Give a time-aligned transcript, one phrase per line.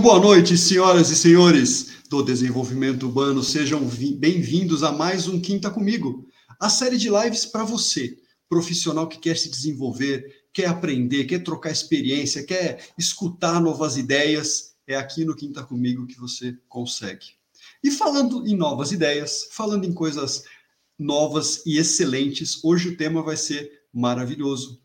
[0.00, 3.42] Muito boa noite, senhoras e senhores do desenvolvimento urbano.
[3.42, 3.86] Sejam
[4.16, 6.26] bem-vindos a mais um Quinta Comigo,
[6.58, 8.16] a série de lives para você,
[8.48, 14.74] profissional que quer se desenvolver, quer aprender, quer trocar experiência, quer escutar novas ideias.
[14.86, 17.26] É aqui no Quinta Comigo que você consegue.
[17.84, 20.44] E falando em novas ideias, falando em coisas
[20.98, 24.80] novas e excelentes, hoje o tema vai ser maravilhoso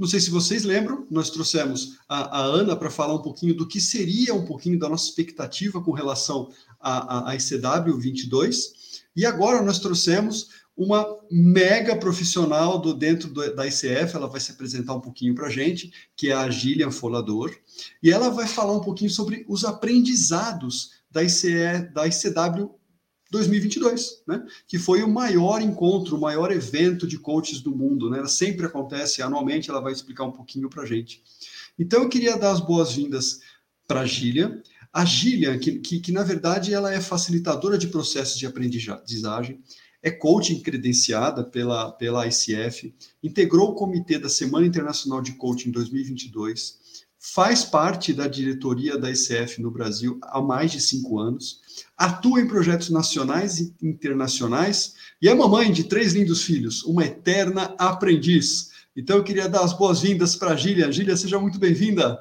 [0.00, 3.68] não sei se vocês lembram, nós trouxemos a, a Ana para falar um pouquinho do
[3.68, 9.02] que seria um pouquinho da nossa expectativa com relação à ICW 22.
[9.14, 14.52] E agora nós trouxemos uma mega profissional do dentro do, da ICF, ela vai se
[14.52, 17.54] apresentar um pouquinho para a gente, que é a Gillian Folador,
[18.02, 22.70] e ela vai falar um pouquinho sobre os aprendizados da, ICE, da ICW
[23.30, 24.44] 2022, né?
[24.66, 28.10] que foi o maior encontro, o maior evento de coaches do mundo.
[28.10, 28.18] Né?
[28.18, 31.22] Ela sempre acontece anualmente, ela vai explicar um pouquinho para a gente.
[31.78, 33.40] Então, eu queria dar as boas-vindas
[33.86, 34.62] para a Gília.
[34.92, 39.60] A Gília, que, que, que, na verdade ela é facilitadora de processos de aprendizagem,
[40.02, 46.80] é coaching credenciada pela, pela ICF, integrou o comitê da Semana Internacional de Coaching 2022,
[47.18, 51.60] faz parte da diretoria da ICF no Brasil há mais de cinco anos,
[51.96, 57.74] atua em projetos nacionais e internacionais e é mamãe de três lindos filhos, uma eterna
[57.78, 58.70] aprendiz.
[58.96, 60.90] Então eu queria dar as boas-vindas para a Gília.
[60.90, 62.18] Gília, seja muito bem-vinda.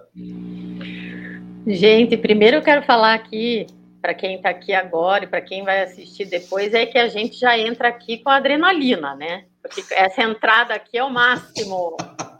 [1.66, 3.68] Gente, primeiro eu quero falar aqui
[4.02, 7.38] para quem está aqui agora e para quem vai assistir depois é que a gente
[7.38, 9.46] já entra aqui com adrenalina, né?
[9.62, 11.98] Porque essa entrada aqui é o máximo.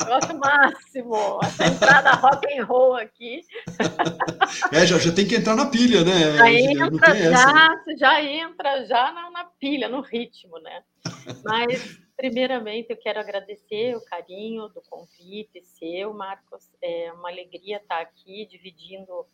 [0.08, 1.40] Eu acho o máximo.
[1.44, 3.42] Essa entrada rock and roll aqui.
[4.72, 6.38] É, já, já tem que entrar na pilha, né?
[6.38, 10.82] Já entra, já, já entra já na, na pilha, no ritmo, né?
[11.44, 16.70] Mas, primeiramente, eu quero agradecer o carinho do convite seu, Marcos.
[16.82, 19.26] É uma alegria estar aqui dividindo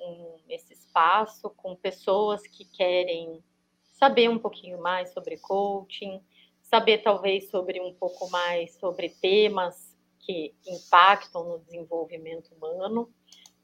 [0.00, 3.42] um, esse espaço com pessoas que querem
[3.92, 6.20] saber um pouquinho mais sobre coaching,
[6.62, 13.10] saber talvez sobre um pouco mais sobre temas que impactam no desenvolvimento humano.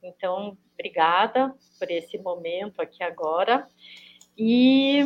[0.03, 3.69] Então, obrigada por esse momento aqui agora.
[4.37, 5.01] E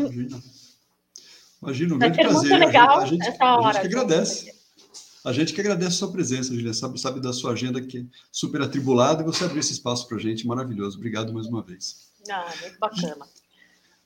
[1.60, 2.50] imagina um grande prazer.
[2.50, 3.78] Muito legal a gente, essa hora.
[3.78, 4.57] A gente que agradece.
[5.24, 6.72] A gente que agradece a sua presença, Julia.
[6.72, 10.16] Sabe, sabe da sua agenda que é super atribulada e você abriu esse espaço para
[10.16, 10.46] a gente.
[10.46, 10.96] Maravilhoso.
[10.96, 12.08] Obrigado mais uma vez.
[12.30, 13.26] Ah, muito bacana.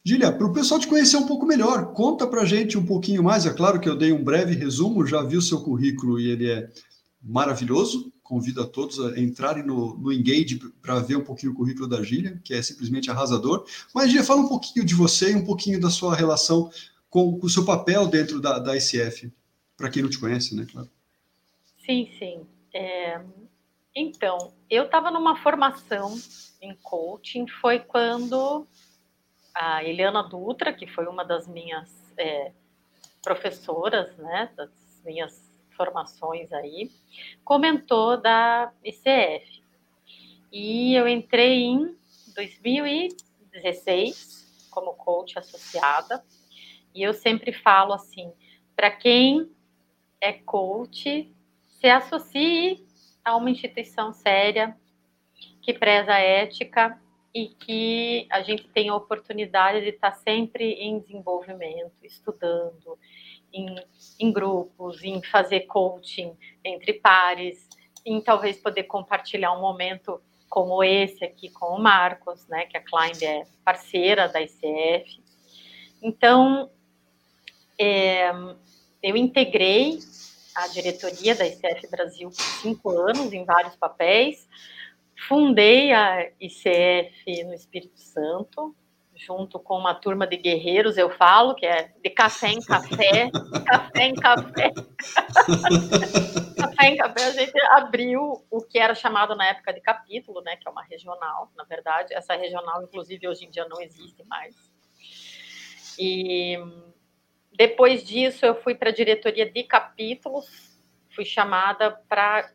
[0.04, 3.22] Gília, para o pessoal te conhecer um pouco melhor, conta para a gente um pouquinho
[3.22, 3.46] mais.
[3.46, 6.50] É claro que eu dei um breve resumo, já vi o seu currículo e ele
[6.50, 6.68] é
[7.22, 8.12] maravilhoso.
[8.20, 12.02] Convido a todos a entrarem no, no Engage para ver um pouquinho o currículo da
[12.02, 13.64] Gília, que é simplesmente arrasador.
[13.94, 16.68] Mas, Gília, fala um pouquinho de você e um pouquinho da sua relação
[17.08, 19.30] com, com o seu papel dentro da, da ICF,
[19.76, 20.66] para quem não te conhece, né?
[20.70, 20.88] Claro.
[21.92, 22.47] Sim, sim.
[22.72, 23.20] É...
[23.94, 26.14] Então, eu estava numa formação
[26.58, 28.66] em coaching, foi quando
[29.54, 32.53] a Eliana Dutra, que foi uma das minhas é,
[33.22, 34.70] professoras, né, das
[35.04, 36.91] minhas formações aí,
[37.44, 39.62] comentou da ICF.
[40.50, 41.94] E eu entrei em
[42.34, 46.24] 2016 como coach associada,
[46.94, 48.32] e eu sempre falo assim,
[48.74, 49.50] para quem
[50.19, 51.30] é coach,
[51.82, 52.87] se associe
[53.25, 54.76] a uma instituição séria
[55.60, 56.97] que preza a ética
[57.34, 62.97] e que a gente tem a oportunidade de estar sempre em desenvolvimento, estudando,
[63.53, 63.75] em,
[64.21, 67.69] em grupos, em fazer coaching entre pares,
[68.06, 72.80] em talvez poder compartilhar um momento como esse aqui com o Marcos, né, que a
[72.80, 75.21] Climb é parceira da ICF.
[76.01, 76.71] Então,
[77.77, 78.30] é,
[79.03, 79.98] eu integrei
[80.54, 84.49] a diretoria da ICF Brasil por cinco anos, em vários papéis,
[85.28, 88.75] Fundei a ICF no Espírito Santo,
[89.15, 93.31] junto com uma turma de guerreiros, eu falo, que é de café em café,
[93.65, 94.72] café em café.
[96.59, 100.57] café em café, a gente abriu o que era chamado na época de capítulo, né,
[100.57, 102.13] que é uma regional, na verdade.
[102.15, 104.57] Essa regional, inclusive, hoje em dia não existe mais.
[105.99, 106.59] E
[107.54, 110.81] depois disso, eu fui para a diretoria de capítulos,
[111.15, 112.51] fui chamada para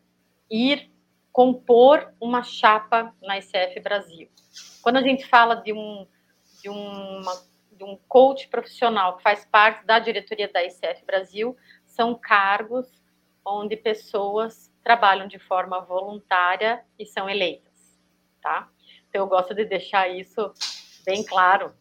[0.50, 0.90] ir
[1.32, 4.28] compor uma chapa na ICF Brasil.
[4.82, 6.06] quando a gente fala de um,
[6.60, 7.42] de, uma,
[7.72, 11.56] de um coach profissional que faz parte da diretoria da ICF Brasil,
[11.86, 12.86] são cargos
[13.44, 17.98] onde pessoas trabalham de forma voluntária e são eleitas,
[18.42, 18.68] tá?
[19.08, 20.52] Então, eu gosto de deixar isso
[21.04, 21.72] bem claro.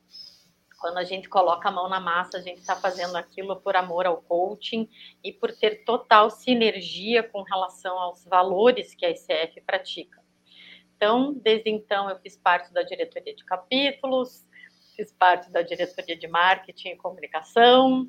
[0.80, 4.06] Quando a gente coloca a mão na massa, a gente está fazendo aquilo por amor
[4.06, 4.88] ao coaching
[5.24, 10.22] e por ter total sinergia com relação aos valores que a ICF pratica.
[10.96, 14.48] Então, desde então, eu fiz parte da diretoria de capítulos,
[14.96, 18.08] fiz parte da diretoria de marketing e comunicação,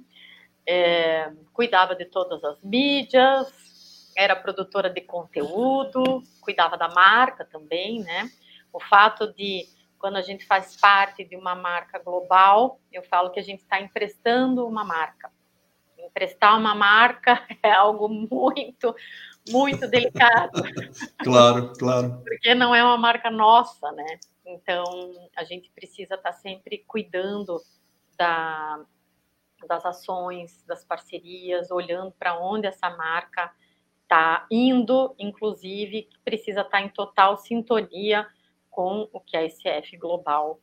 [0.66, 8.30] é, cuidava de todas as mídias, era produtora de conteúdo, cuidava da marca também, né?
[8.72, 9.66] O fato de,
[9.98, 13.80] quando a gente faz parte de uma marca global, eu falo que a gente está
[13.80, 15.30] emprestando uma marca.
[15.98, 18.94] Emprestar uma marca é algo muito,
[19.50, 20.62] muito delicado.
[21.22, 22.22] claro, claro.
[22.24, 24.18] Porque não é uma marca nossa, né?
[24.46, 24.84] Então,
[25.36, 27.60] a gente precisa estar tá sempre cuidando
[28.16, 28.80] da,
[29.66, 33.52] das ações, das parcerias, olhando para onde essa marca
[34.02, 38.26] está indo, inclusive, precisa estar tá em total sintonia
[38.78, 40.60] com o que a SF Global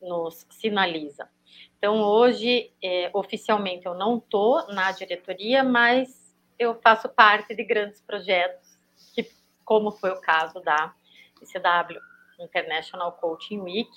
[0.00, 1.28] nos sinaliza.
[1.76, 8.00] Então, hoje, é, oficialmente, eu não estou na diretoria, mas eu faço parte de grandes
[8.00, 8.78] projetos,
[9.12, 9.28] que,
[9.64, 10.94] como foi o caso da
[11.42, 12.00] ICW
[12.38, 13.90] International Coaching Week,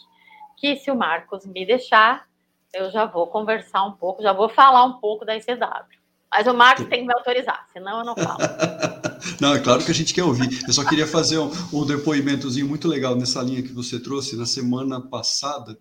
[0.57, 2.27] que se o Marcos me deixar,
[2.73, 5.99] eu já vou conversar um pouco, já vou falar um pouco da ICW.
[6.31, 8.39] Mas o Marcos tem que me autorizar, senão eu não falo.
[9.41, 10.63] não, é claro que a gente quer ouvir.
[10.67, 14.35] Eu só queria fazer um, um depoimentozinho muito legal nessa linha que você trouxe.
[14.35, 15.77] Na semana passada,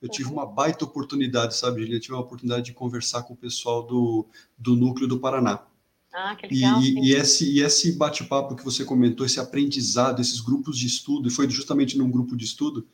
[0.00, 0.36] eu tive uhum.
[0.36, 4.26] uma baita oportunidade, sabe, Eu tive uma oportunidade de conversar com o pessoal do,
[4.56, 5.62] do Núcleo do Paraná.
[6.12, 6.82] Ah, que legal.
[6.82, 11.28] E, e esse, e esse bate-papo que você comentou, esse aprendizado, esses grupos de estudo,
[11.28, 12.86] e foi justamente num grupo de estudo,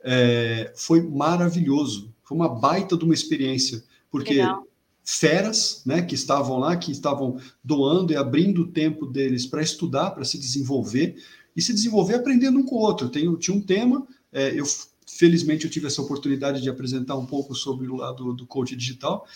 [0.00, 2.12] é, foi maravilhoso.
[2.24, 4.67] Foi uma baita de uma experiência, porque legal.
[5.10, 10.10] Feras, né, que estavam lá, que estavam doando e abrindo o tempo deles para estudar,
[10.10, 11.16] para se desenvolver,
[11.56, 13.08] e se desenvolver aprendendo um com o outro.
[13.08, 14.66] Tem, tinha um tema, é, eu
[15.06, 19.26] felizmente eu tive essa oportunidade de apresentar um pouco sobre o lado do coach digital.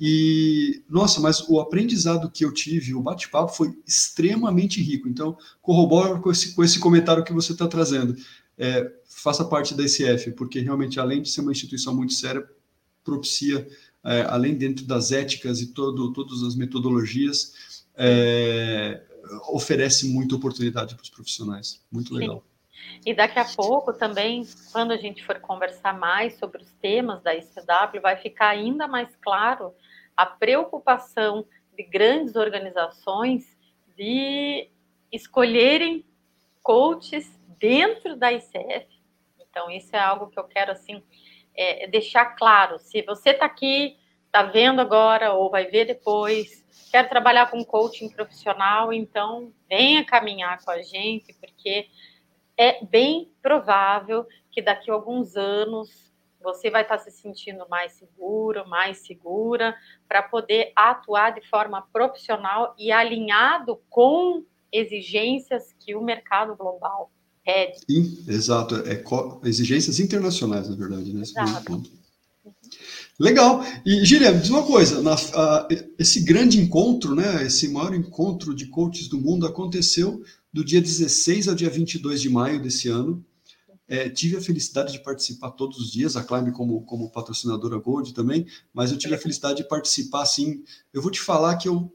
[0.00, 5.08] E, nossa, mas o aprendizado que eu tive, o bate-papo foi extremamente rico.
[5.08, 8.16] Então, corroboro com esse, com esse comentário que você está trazendo.
[8.58, 12.44] É, faça parte da ICF, porque realmente, além de ser uma instituição muito séria,
[13.04, 13.66] propicia,
[14.04, 19.02] é, além dentro das éticas e todo, todas as metodologias, é,
[19.48, 21.84] oferece muita oportunidade para os profissionais.
[21.90, 22.42] Muito legal.
[22.42, 22.50] Sim.
[23.04, 27.34] E daqui a pouco também, quando a gente for conversar mais sobre os temas da
[27.34, 29.72] ICW, vai ficar ainda mais claro
[30.16, 31.46] a preocupação
[31.76, 33.56] de grandes organizações
[33.96, 34.68] de
[35.12, 36.04] escolherem
[36.62, 38.86] coaches dentro da ICF.
[39.50, 41.02] Então, isso é algo que eu quero, assim,
[41.60, 42.78] é, deixar claro.
[42.78, 48.08] Se você está aqui, está vendo agora ou vai ver depois, quer trabalhar com coaching
[48.08, 51.86] profissional, então venha caminhar com a gente, porque
[52.56, 56.10] é bem provável que daqui a alguns anos
[56.40, 59.76] você vai estar se sentindo mais seguro, mais segura,
[60.08, 67.10] para poder atuar de forma profissional e alinhado com exigências que o mercado global
[67.44, 67.78] pede.
[67.88, 68.76] Sim, exato.
[68.76, 69.02] É
[69.44, 71.22] exigências internacionais, na verdade, né?
[71.22, 71.82] Exato.
[73.18, 73.62] Legal.
[73.84, 75.68] E, Gília, diz uma coisa: na, a,
[75.98, 81.46] esse grande encontro, né, esse maior encontro de coaches do mundo aconteceu do dia 16
[81.46, 83.24] ao dia 22 de maio desse ano.
[83.86, 88.14] É, tive a felicidade de participar todos os dias, a Climb como, como patrocinadora Gold
[88.14, 90.62] também, mas eu tive a felicidade de participar, assim,
[90.94, 91.92] eu vou te falar que eu,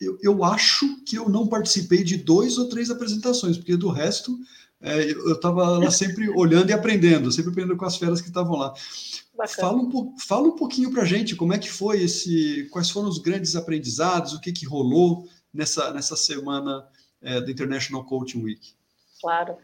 [0.00, 4.36] eu, eu acho que eu não participei de dois ou três apresentações, porque do resto
[4.80, 8.56] é, eu estava lá sempre olhando e aprendendo, sempre aprendendo com as feras que estavam
[8.56, 8.74] lá.
[9.58, 13.08] Fala um, fala um pouquinho para a gente como é que foi esse, quais foram
[13.08, 16.86] os grandes aprendizados, o que, que rolou nessa, nessa semana
[17.22, 18.74] é, do International Coaching Week.
[19.20, 19.56] Claro.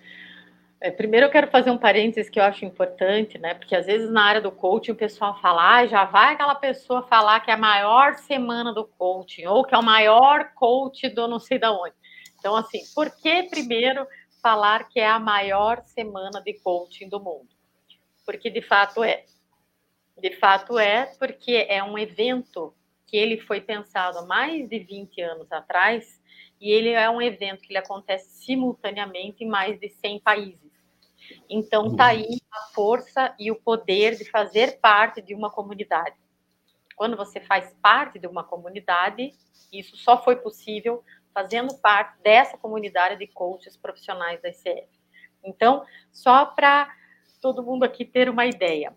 [0.80, 3.54] É, primeiro eu quero fazer um parênteses que eu acho importante, né?
[3.54, 7.02] Porque às vezes na área do coaching o pessoal fala, ah, já vai aquela pessoa
[7.02, 11.28] falar que é a maior semana do coaching, ou que é o maior coach do
[11.28, 11.94] não sei da onde.
[12.38, 14.04] Então, assim, por que primeiro
[14.42, 17.48] falar que é a maior semana de coaching do mundo?
[18.26, 19.24] Porque de fato é.
[20.18, 22.74] De fato é, porque é um evento
[23.06, 26.20] que ele foi pensado há mais de 20 anos atrás
[26.60, 30.72] e ele é um evento que ele acontece simultaneamente em mais de 100 países.
[31.48, 36.16] Então está aí a força e o poder de fazer parte de uma comunidade.
[36.96, 39.32] Quando você faz parte de uma comunidade,
[39.72, 44.88] isso só foi possível fazendo parte dessa comunidade de coaches profissionais da ICF.
[45.44, 46.88] Então, só para
[47.40, 48.96] todo mundo aqui ter uma ideia.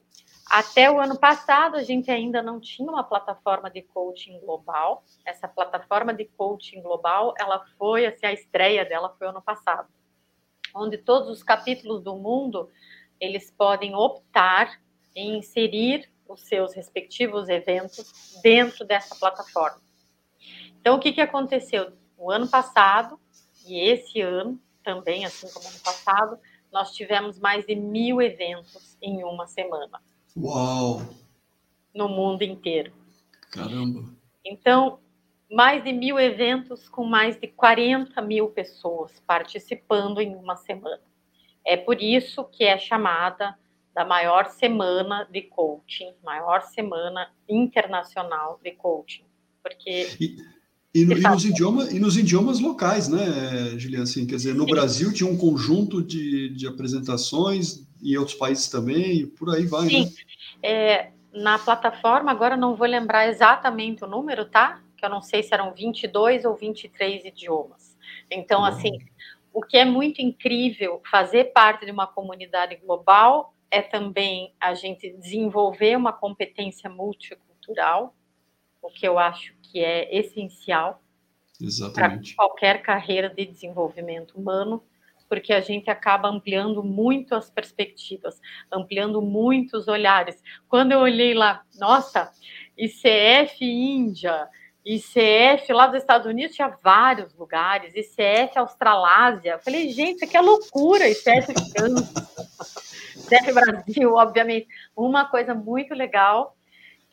[0.49, 5.03] Até o ano passado, a gente ainda não tinha uma plataforma de coaching global.
[5.25, 9.89] Essa plataforma de coaching global, ela foi, assim, a estreia dela foi ano passado,
[10.75, 12.69] onde todos os capítulos do mundo,
[13.19, 14.79] eles podem optar
[15.15, 19.81] em inserir os seus respectivos eventos dentro dessa plataforma.
[20.79, 21.93] Então, o que, que aconteceu?
[22.25, 23.19] O ano passado
[23.67, 26.39] e esse ano, também, assim como ano passado,
[26.73, 30.01] nós tivemos mais de mil eventos em uma semana.
[30.35, 31.03] Uau!
[31.93, 32.91] No mundo inteiro.
[33.51, 34.09] Caramba!
[34.43, 34.97] Então,
[35.51, 41.03] mais de mil eventos com mais de 40 mil pessoas participando em uma semana.
[41.63, 43.55] É por isso que é chamada
[43.93, 49.25] da maior semana de coaching, maior semana internacional de coaching,
[49.61, 50.07] porque
[50.95, 54.03] e, e, no, nos idiomas e nos idiomas locais, né, Juliana?
[54.03, 54.71] Assim, quer dizer, no Sim.
[54.71, 59.89] Brasil tinha um conjunto de, de apresentações e outros países também, e por aí vai.
[59.89, 60.11] Sim, né?
[60.63, 64.81] é, na plataforma agora não vou lembrar exatamente o número, tá?
[64.95, 67.97] Que eu não sei se eram 22 ou 23 idiomas.
[68.31, 68.65] Então, uhum.
[68.65, 68.97] assim,
[69.53, 75.09] o que é muito incrível fazer parte de uma comunidade global é também a gente
[75.17, 78.15] desenvolver uma competência multicultural,
[78.81, 81.03] o que eu acho que é essencial
[81.93, 84.81] para qualquer carreira de desenvolvimento humano,
[85.27, 88.39] porque a gente acaba ampliando muito as perspectivas,
[88.71, 90.41] ampliando muitos olhares.
[90.69, 92.31] Quando eu olhei lá, nossa,
[92.77, 94.47] ICF Índia,
[94.85, 99.51] ICF lá dos Estados Unidos tinha vários lugares, ICF Australásia.
[99.51, 102.31] Eu falei, gente, isso aqui é loucura, ICF França.
[103.29, 104.67] Deve Brasil, obviamente.
[104.95, 106.55] Uma coisa muito legal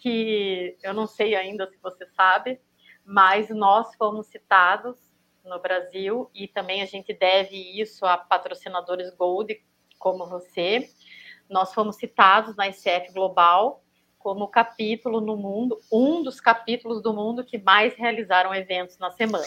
[0.03, 2.59] que eu não sei ainda se você sabe,
[3.05, 4.97] mas nós fomos citados
[5.45, 9.63] no Brasil e também a gente deve isso a patrocinadores Gold
[10.01, 10.91] como você.
[11.49, 13.85] Nós fomos citados na ICF Global
[14.19, 19.45] como capítulo no mundo, um dos capítulos do mundo que mais realizaram eventos na semana.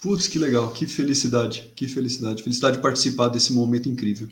[0.00, 2.42] Putz, que legal, que felicidade, que felicidade.
[2.42, 4.28] Felicidade de participar desse momento incrível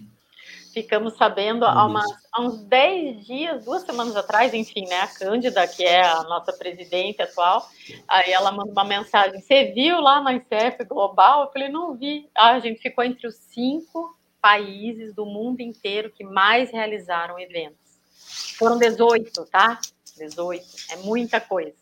[0.73, 1.87] ficamos sabendo há,
[2.33, 5.01] há, uns 10 dias, duas semanas atrás, enfim, né?
[5.01, 7.69] A Cândida, que é a nossa presidente atual,
[8.09, 11.45] aí ela mandou uma mensagem: Você viu lá na ICF Global?
[11.45, 12.29] Eu falei: Não vi.
[12.35, 17.79] Ah, a gente ficou entre os cinco países do mundo inteiro que mais realizaram eventos.
[18.59, 19.81] Foram 18, tá?
[20.17, 20.65] 18.
[20.91, 21.77] É muita coisa.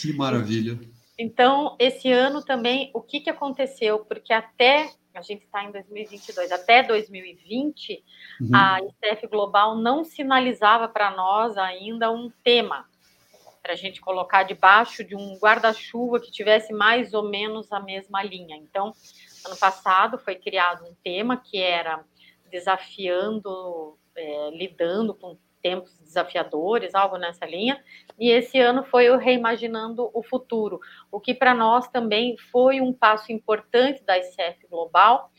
[0.00, 0.78] Que maravilha.
[1.18, 4.00] Então, esse ano também, o que, que aconteceu?
[4.00, 8.04] Porque até a gente está em 2022, até 2020,
[8.40, 8.50] uhum.
[8.54, 12.86] a ICF Global não sinalizava para nós ainda um tema
[13.62, 18.22] para a gente colocar debaixo de um guarda-chuva que tivesse mais ou menos a mesma
[18.22, 18.56] linha.
[18.56, 18.92] Então,
[19.46, 22.04] ano passado foi criado um tema que era
[22.50, 27.82] desafiando, é, lidando com tempos desafiadores, algo nessa linha.
[28.20, 30.78] E esse ano foi o Reimaginando o Futuro,
[31.10, 35.32] o que para nós também foi um passo importante da ICF Global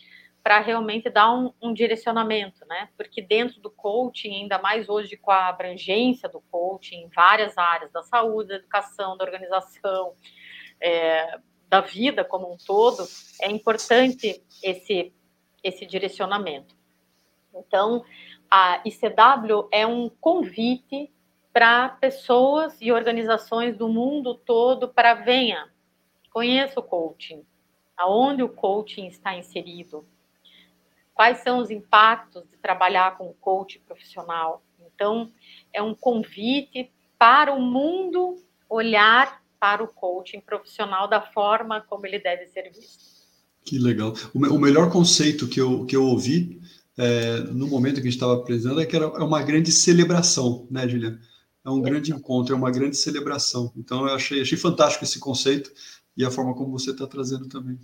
[0.44, 2.90] para realmente dar um, um, direcionamento, né?
[2.98, 7.92] Porque dentro do coaching, ainda mais hoje com a abrangência do coaching em várias áreas,
[7.92, 10.14] da saúde, da educação, da organização,
[10.80, 13.04] é, da vida como um todo,
[13.42, 15.14] é importante esse,
[15.64, 16.76] esse direcionamento.
[17.56, 18.04] Então,
[18.50, 21.12] a ICW é um convite
[21.54, 25.70] para pessoas e organizações do mundo todo para venha,
[26.32, 27.44] conheça o coaching,
[27.96, 30.06] aonde o coaching está inserido,
[31.14, 34.62] quais são os impactos de trabalhar com o coach profissional.
[34.86, 35.32] Então,
[35.72, 38.36] é um convite para o mundo
[38.70, 43.16] olhar para o coaching profissional da forma como ele deve ser visto.
[43.64, 44.14] Que legal.
[44.34, 46.62] O, melhor conceito que eu, que eu ouvi
[46.98, 50.68] é, no momento que a gente estava apresentando, é que era é uma grande celebração,
[50.72, 51.20] né, Juliana?
[51.66, 53.74] É um grande encontro, é uma grande celebração.
[53.76, 55.72] Então, eu achei, achei fantástico esse conceito
[56.16, 57.80] e a forma como você está trazendo também.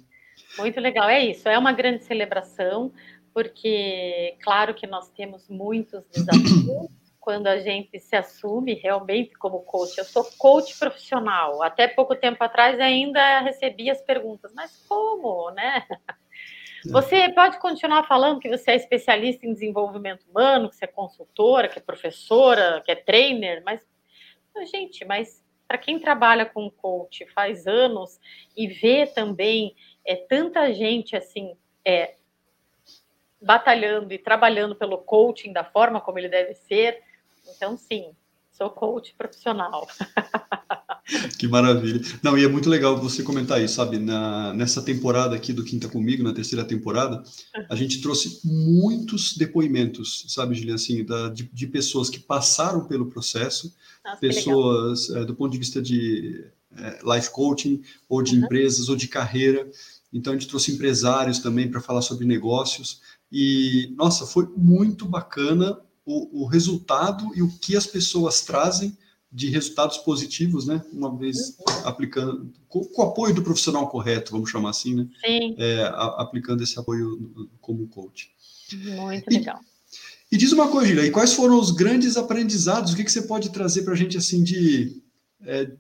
[0.58, 1.50] Muito legal, é isso.
[1.50, 2.92] É uma grande celebração,
[3.34, 6.88] porque, claro que nós temos muitos desafios
[7.20, 9.98] quando a gente se assume realmente como coach.
[9.98, 11.62] Eu sou coach profissional.
[11.64, 15.84] Até pouco tempo atrás ainda recebia as perguntas, mas como, né?
[16.86, 21.68] Você pode continuar falando que você é especialista em desenvolvimento humano, que você é consultora,
[21.68, 23.82] que é professora, que é trainer, mas,
[24.72, 28.20] gente, mas para quem trabalha com coach faz anos
[28.58, 32.16] e vê também é, tanta gente assim é,
[33.42, 37.02] batalhando e trabalhando pelo coaching da forma como ele deve ser,
[37.48, 38.16] então sim,
[38.52, 39.88] sou coach profissional.
[41.38, 42.02] Que maravilha.
[42.22, 44.00] Não, e é muito legal você comentar isso, sabe?
[44.00, 47.24] Na, nessa temporada aqui do Quinta Comigo, na terceira temporada,
[47.70, 53.08] a gente trouxe muitos depoimentos, sabe, Juliana, assim, da, de, de, pessoas que passaram pelo
[53.08, 56.46] processo, Nossa, pessoas é, do ponto de vista de
[56.78, 58.46] é, life coaching, ou de uhum.
[58.46, 59.70] empresas, ou de carreira.
[60.14, 63.02] Então, a gente trouxe empresários também para falar sobre negócios.
[63.32, 68.98] E, nossa, foi muito bacana o, o resultado e o que as pessoas trazem
[69.32, 70.84] de resultados positivos, né?
[70.92, 75.08] Uma vez aplicando, com, com, o apoio do profissional correto, vamos chamar assim, né?
[75.26, 75.56] Sim.
[75.58, 78.30] É, a, aplicando esse apoio como coach.
[78.74, 79.60] Muito e, legal.
[80.30, 82.92] E diz uma coisa, Gila, e quais foram os grandes aprendizados?
[82.92, 85.02] O que, que você pode trazer para a gente, assim, de,
[85.46, 85.72] é,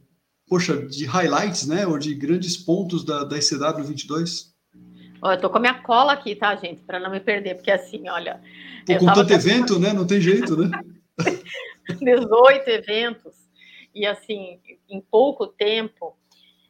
[0.47, 1.85] poxa, de highlights, né?
[1.85, 4.51] Ou de grandes pontos da, da ICW 22?
[5.21, 6.83] Ó, eu tô com a minha cola aqui, tá, gente?
[6.83, 8.41] Para não me perder, porque assim, olha...
[8.85, 9.93] Pô, com tanto evento, né?
[9.93, 10.71] Não tem jeito, né?
[11.99, 13.40] 18 eventos,
[13.93, 16.15] e assim, em pouco tempo,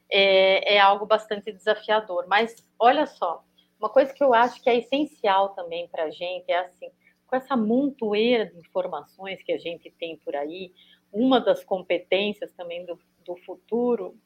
[0.09, 2.25] é, é algo bastante desafiador.
[2.27, 3.43] Mas olha só,
[3.79, 6.89] uma coisa que eu acho que é essencial também para a gente é assim,
[7.25, 10.73] com essa montoeira de informações que a gente tem por aí,
[11.11, 14.17] uma das competências também do, do futuro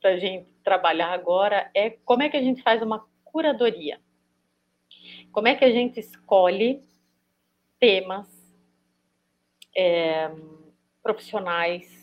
[0.00, 4.00] para a gente trabalhar agora é como é que a gente faz uma curadoria.
[5.32, 6.82] Como é que a gente escolhe
[7.78, 8.28] temas,
[9.76, 10.30] é,
[11.02, 11.99] profissionais,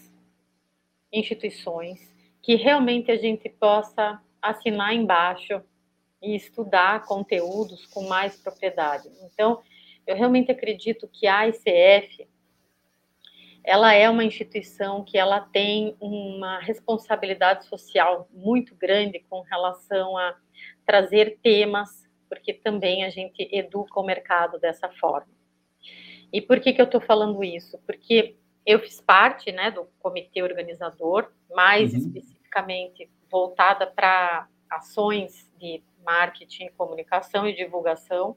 [1.11, 1.99] instituições,
[2.41, 5.61] que realmente a gente possa assinar embaixo
[6.21, 9.09] e estudar conteúdos com mais propriedade.
[9.21, 9.61] Então,
[10.05, 12.27] eu realmente acredito que a ICF
[13.67, 20.37] ela é uma instituição que ela tem uma responsabilidade social muito grande com relação a
[20.85, 25.27] trazer temas, porque também a gente educa o mercado dessa forma.
[26.31, 27.77] E por que, que eu estou falando isso?
[27.85, 28.37] Porque
[28.67, 31.99] eu fiz parte né, do comitê organizador, mais uhum.
[31.99, 38.35] especificamente voltada para ações de marketing, comunicação e divulgação,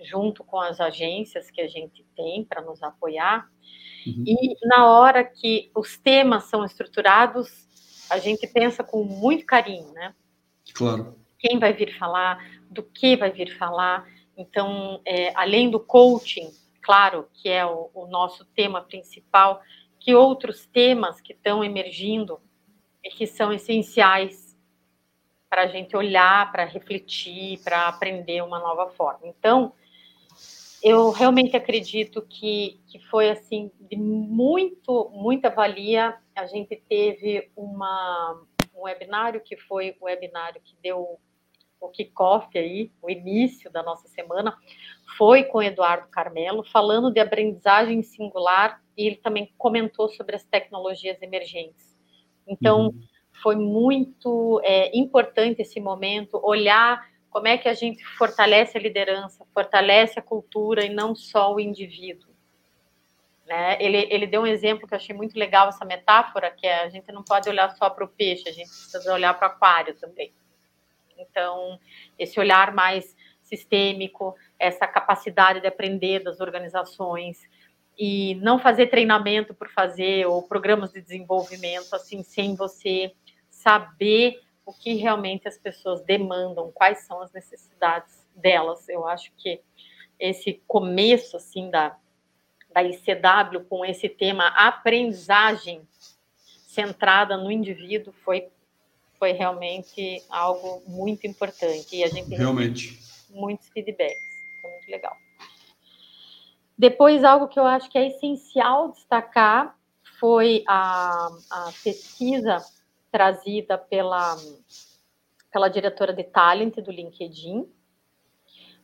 [0.00, 3.50] junto com as agências que a gente tem para nos apoiar.
[4.06, 4.24] Uhum.
[4.24, 7.66] E na hora que os temas são estruturados,
[8.08, 10.14] a gente pensa com muito carinho, né?
[10.72, 11.18] Claro.
[11.36, 12.38] Quem vai vir falar,
[12.70, 14.08] do que vai vir falar.
[14.36, 16.48] Então, é, além do coaching,
[16.88, 19.60] claro, que é o, o nosso tema principal,
[20.00, 22.40] que outros temas que estão emergindo
[23.04, 24.56] e que são essenciais
[25.50, 29.20] para a gente olhar, para refletir, para aprender uma nova forma.
[29.26, 29.74] Então,
[30.82, 36.16] eu realmente acredito que, que foi assim de muito muita valia.
[36.34, 38.42] A gente teve uma,
[38.74, 41.20] um webinário que foi o webinário que deu
[41.78, 44.56] o kickoff aí, o início da nossa semana,
[45.16, 51.20] foi com Eduardo Carmelo, falando de aprendizagem singular, e ele também comentou sobre as tecnologias
[51.22, 51.96] emergentes.
[52.46, 53.00] Então, uhum.
[53.42, 59.44] foi muito é, importante esse momento, olhar como é que a gente fortalece a liderança,
[59.54, 62.28] fortalece a cultura e não só o indivíduo.
[63.46, 63.78] Né?
[63.80, 66.88] Ele, ele deu um exemplo que eu achei muito legal, essa metáfora, que é a
[66.88, 69.94] gente não pode olhar só para o peixe, a gente precisa olhar para o aquário
[69.94, 70.32] também.
[71.16, 71.78] Então,
[72.18, 77.40] esse olhar mais sistêmico, essa capacidade de aprender das organizações
[77.98, 83.12] e não fazer treinamento por fazer ou programas de desenvolvimento assim sem você
[83.50, 88.88] saber o que realmente as pessoas demandam, quais são as necessidades delas.
[88.88, 89.60] Eu acho que
[90.18, 91.96] esse começo assim da
[92.70, 95.80] da ICW com esse tema aprendizagem
[96.66, 98.48] centrada no indivíduo foi
[99.18, 101.96] foi realmente algo muito importante.
[101.96, 104.27] E a gente realmente muitos feedbacks.
[104.70, 105.16] Muito legal.
[106.76, 109.76] Depois, algo que eu acho que é essencial destacar
[110.18, 112.58] foi a, a pesquisa
[113.10, 114.36] trazida pela,
[115.52, 117.68] pela diretora de talent do LinkedIn.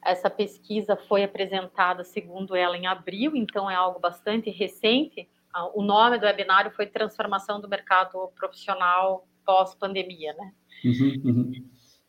[0.02, 5.28] Essa pesquisa foi apresentada, segundo ela, em abril, então é algo bastante recente.
[5.74, 10.52] O nome do webinário foi Transformação do Mercado Profissional pós-pandemia, né?
[10.84, 11.52] Uhum, uhum.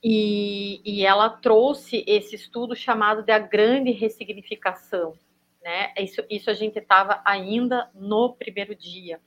[0.07, 5.17] E, e, ela trouxe esse estudo chamado de a grande ressignificação,
[5.63, 5.91] né?
[5.97, 9.19] Isso, isso a gente estava ainda no primeiro dia.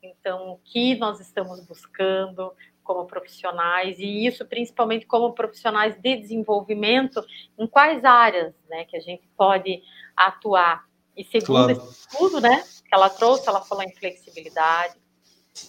[0.00, 2.52] Então, o que nós estamos buscando
[2.84, 7.20] como profissionais e isso principalmente como profissionais de desenvolvimento,
[7.58, 9.82] em quais áreas, né, que a gente pode
[10.16, 10.84] atuar?
[11.16, 11.72] E segundo claro.
[11.72, 14.94] esse estudo, né, que ela trouxe, ela falou em flexibilidade,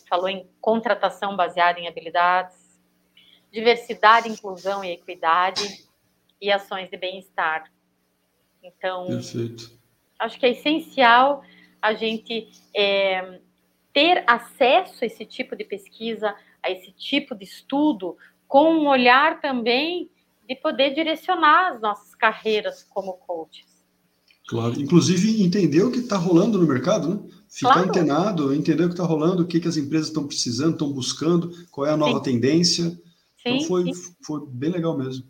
[0.08, 2.61] falou em contratação baseada em habilidades,
[3.52, 5.86] diversidade, inclusão e equidade
[6.42, 7.72] e ações de bem-estar.
[8.64, 9.72] Então, Perfeito.
[10.20, 11.44] acho que é essencial
[11.82, 13.40] a gente é,
[13.94, 18.16] ter acesso a esse tipo de pesquisa, a esse tipo de estudo,
[18.48, 20.10] com um olhar também
[20.48, 23.66] de poder direcionar as nossas carreiras como coaches.
[24.48, 27.20] Claro, inclusive entender o que está rolando no mercado, né?
[27.48, 27.90] Ficar claro.
[27.90, 31.52] antenado, entender o que está rolando, o que, que as empresas estão precisando, estão buscando,
[31.72, 32.32] qual é a nova sim.
[32.32, 33.00] tendência.
[33.41, 34.15] Então, sim, então foi, sim.
[34.25, 35.27] foi bem legal mesmo.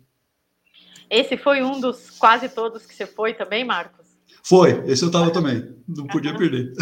[1.08, 4.06] Esse foi um dos quase todos que você foi também, Marcos?
[4.42, 6.72] Foi, esse eu estava também, não podia perder.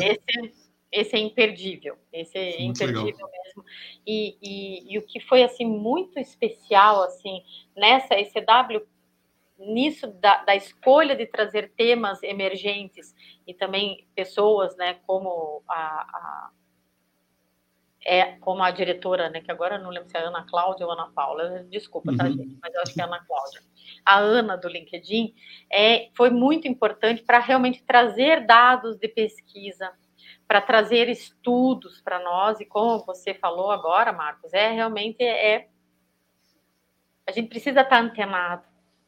[0.00, 0.54] É, esse,
[0.90, 3.30] esse é imperdível, esse é muito imperdível legal.
[3.44, 3.64] mesmo.
[4.06, 7.42] E, e, e, o que foi assim muito especial assim
[7.76, 8.86] nessa ECW
[9.58, 13.14] nisso da, da, escolha de trazer temas emergentes
[13.46, 16.50] e também pessoas, né, como a, a
[18.06, 21.10] é como a diretora, né, que agora não lembro se é Ana Cláudia ou Ana
[21.14, 22.36] Paula, desculpa, tá, uhum.
[22.36, 23.60] tá, gente, mas eu acho que é Ana Cláudia.
[24.04, 25.34] A Ana do LinkedIn
[25.72, 29.90] é, foi muito importante para realmente trazer dados de pesquisa,
[30.46, 35.68] para trazer estudos para nós, e como você falou agora, Marcos, é realmente é
[37.26, 38.64] a gente precisa estar tá antenado,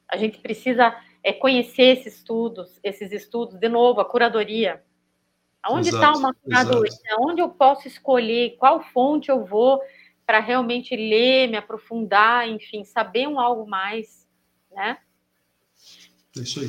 [0.09, 4.83] a gente precisa é, conhecer esses estudos, esses estudos, de novo, a curadoria.
[5.71, 6.93] Onde está uma curadoria?
[7.21, 8.57] Onde eu posso escolher?
[8.57, 9.81] Qual fonte eu vou
[10.27, 14.29] para realmente ler, me aprofundar, enfim, saber um algo mais,
[14.73, 14.99] né?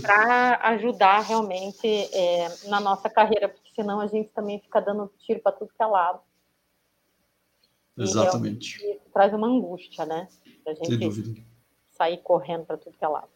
[0.01, 5.41] Para ajudar realmente é, na nossa carreira, porque senão a gente também fica dando tiro
[5.41, 6.21] para tudo que é lado.
[7.97, 8.81] Exatamente.
[8.81, 10.27] E, isso traz uma angústia, né?
[10.65, 11.41] A gente Sem dúvida
[11.91, 13.29] sair correndo para tudo que é lado.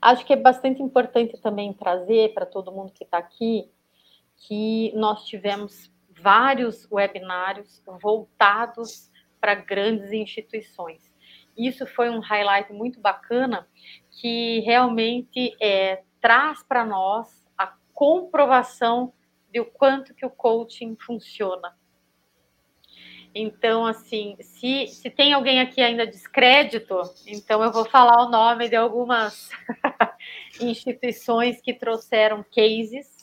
[0.00, 3.68] Acho que é bastante importante também trazer para todo mundo que está aqui
[4.38, 11.12] que nós tivemos vários webinários voltados para grandes instituições.
[11.56, 13.68] Isso foi um highlight muito bacana
[14.10, 19.12] que realmente é, traz para nós a comprovação
[19.52, 21.76] do quanto que o coaching funciona
[23.34, 28.68] então, assim, se, se tem alguém aqui ainda descrédito, então eu vou falar o nome
[28.68, 29.50] de algumas
[30.60, 33.17] instituições que trouxeram cases,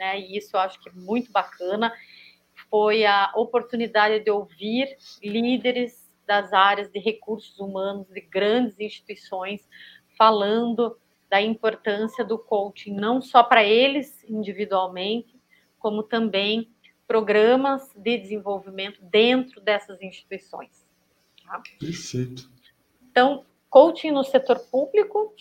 [0.00, 0.18] né?
[0.18, 1.92] E isso eu acho que é muito bacana.
[2.70, 9.68] Foi a oportunidade de ouvir líderes das áreas de recursos humanos de grandes instituições
[10.16, 15.38] falando da importância do coaching, não só para eles individualmente,
[15.78, 16.70] como também
[17.06, 20.86] programas de desenvolvimento dentro dessas instituições.
[21.44, 21.62] Tá?
[21.78, 22.50] Perfeito.
[23.10, 25.34] Então, coaching no setor público,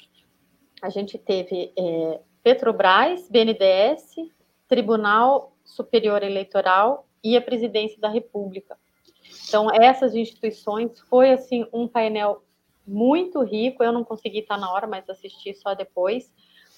[0.82, 4.16] a gente teve é, Petrobras, BNDES,
[4.70, 8.78] Tribunal Superior Eleitoral e a Presidência da República.
[9.48, 12.44] Então, essas instituições foi assim um painel
[12.88, 13.84] muito rico.
[13.84, 16.32] Eu não consegui estar na hora, mas assisti só depois,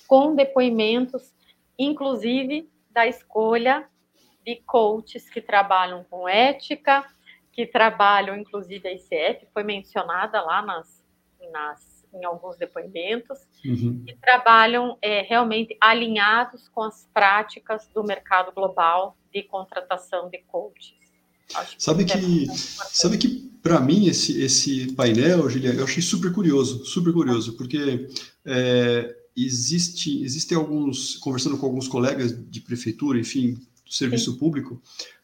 [0.07, 1.33] com depoimentos,
[1.77, 3.87] inclusive da escolha
[4.45, 7.05] de coaches que trabalham com ética,
[7.51, 11.03] que trabalham, inclusive, a ICF, foi mencionada lá nas,
[11.51, 14.03] nas, em alguns depoimentos, uhum.
[14.05, 20.97] que trabalham é, realmente alinhados com as práticas do mercado global de contratação de coaches.
[21.77, 26.33] sabe que, que é sabe que para mim esse esse painel, Juliana, eu achei super
[26.33, 28.07] curioso, super curioso, porque
[28.45, 33.53] é, existe existem alguns conversando com alguns colegas de prefeitura, enfim,
[33.85, 34.37] do serviço Sim.
[34.37, 34.81] público,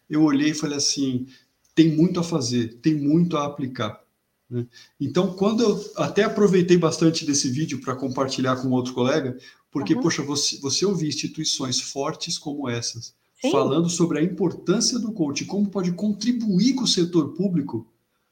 [0.09, 1.27] eu olhei e falei assim:
[1.75, 4.01] tem muito a fazer, tem muito a aplicar.
[4.49, 4.65] Né?
[4.99, 9.37] Então, quando eu até aproveitei bastante desse vídeo para compartilhar com outro colega,
[9.71, 10.01] porque, uhum.
[10.01, 13.51] poxa, você, você ouvir instituições fortes como essas, Sim.
[13.51, 17.87] falando sobre a importância do coaching, como pode contribuir com o setor público,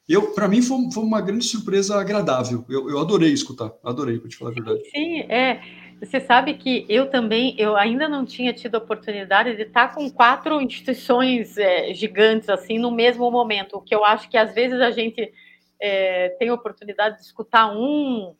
[0.07, 2.63] eu, para mim, foi, foi, uma grande surpresa agradável.
[2.69, 4.83] Eu, eu adorei escutar, adorei, para te falar a verdade.
[4.91, 5.61] Sim, é.
[5.99, 10.09] Você sabe que eu também, eu ainda não tinha tido a oportunidade de estar com
[10.09, 14.79] quatro instituições é, gigantes assim no mesmo momento, o que eu acho que às vezes
[14.81, 15.31] a gente
[15.79, 18.35] é, tem oportunidade de escutar um,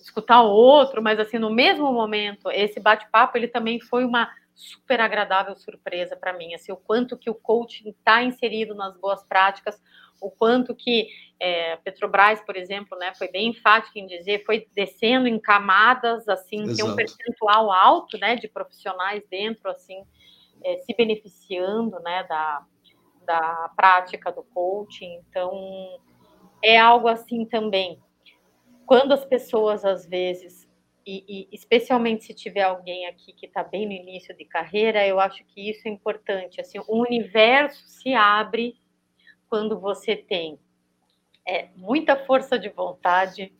[0.00, 5.00] escutar o outro, mas assim no mesmo momento, esse bate-papo ele também foi uma super
[5.00, 9.80] agradável surpresa para mim, assim o quanto que o coaching está inserido nas boas práticas,
[10.20, 11.08] o quanto que
[11.40, 16.62] é, Petrobras, por exemplo, né, foi bem enfática em dizer, foi descendo em camadas, assim,
[16.64, 16.76] Exato.
[16.76, 20.04] tem um percentual alto, né, de profissionais dentro, assim,
[20.62, 22.66] é, se beneficiando, né, da,
[23.24, 25.22] da prática do coaching.
[25.28, 25.98] Então,
[26.62, 27.98] é algo assim também.
[28.86, 30.68] Quando as pessoas, às vezes,
[31.06, 35.18] e, e especialmente se tiver alguém aqui que está bem no início de carreira, eu
[35.18, 36.60] acho que isso é importante.
[36.60, 38.80] Assim, o universo se abre
[39.48, 40.58] quando você tem
[41.46, 43.52] é, muita força de vontade,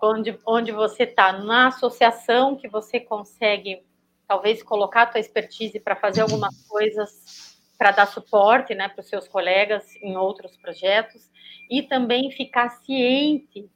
[0.00, 3.82] onde, onde você está na associação que você consegue
[4.26, 9.08] talvez colocar a tua expertise para fazer algumas coisas para dar suporte né, para os
[9.08, 11.30] seus colegas em outros projetos
[11.70, 13.68] e também ficar ciente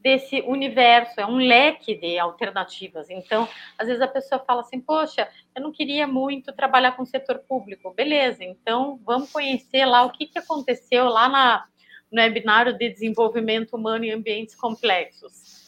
[0.00, 3.10] desse universo, é um leque de alternativas.
[3.10, 3.46] Então,
[3.78, 7.38] às vezes a pessoa fala assim: Poxa, eu não queria muito trabalhar com o setor
[7.40, 7.92] público.
[7.92, 11.66] Beleza, então vamos conhecer lá o que, que aconteceu lá na,
[12.10, 15.60] no webinário de desenvolvimento humano em ambientes complexos.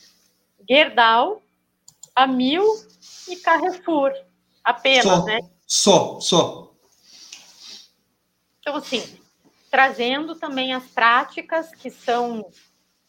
[0.69, 1.43] Gerdau,
[2.15, 2.65] Amil
[3.29, 4.13] e Carrefour,
[4.65, 5.41] apenas, só, né?
[5.67, 6.73] Só, só.
[8.61, 9.21] Então, assim,
[9.73, 12.47] trazendo também as práticas que são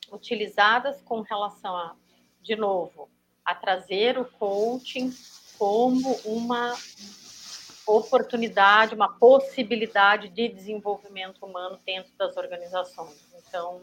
[0.09, 1.93] utilizadas com relação a,
[2.41, 3.09] de novo,
[3.43, 5.11] a trazer o coaching
[5.57, 6.73] como uma
[7.85, 13.27] oportunidade, uma possibilidade de desenvolvimento humano dentro das organizações.
[13.45, 13.81] Então,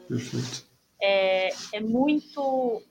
[0.99, 2.83] é, é muito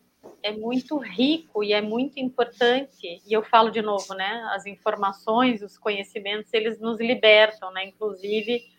[0.43, 3.21] é muito rico e é muito importante.
[3.25, 4.47] E eu falo de novo, né?
[4.51, 7.85] As informações, os conhecimentos, eles nos libertam, né?
[7.85, 8.77] Inclusive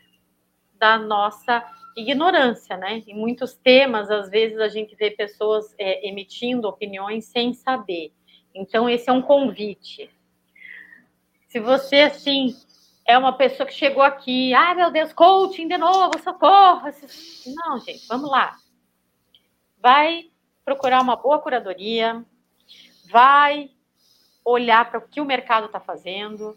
[0.81, 1.63] da nossa
[1.97, 3.03] ignorância, né?
[3.07, 8.13] Em muitos temas, às vezes a gente vê pessoas é, emitindo opiniões sem saber.
[8.55, 10.11] Então, esse é um convite.
[11.49, 12.57] Se você, assim,
[13.07, 16.89] é uma pessoa que chegou aqui, ai meu Deus, coaching de novo, socorro.
[17.47, 18.57] Não, gente, vamos lá.
[19.79, 20.31] Vai
[20.65, 22.25] procurar uma boa curadoria,
[23.11, 23.71] vai
[24.45, 26.57] olhar para o que o mercado está fazendo,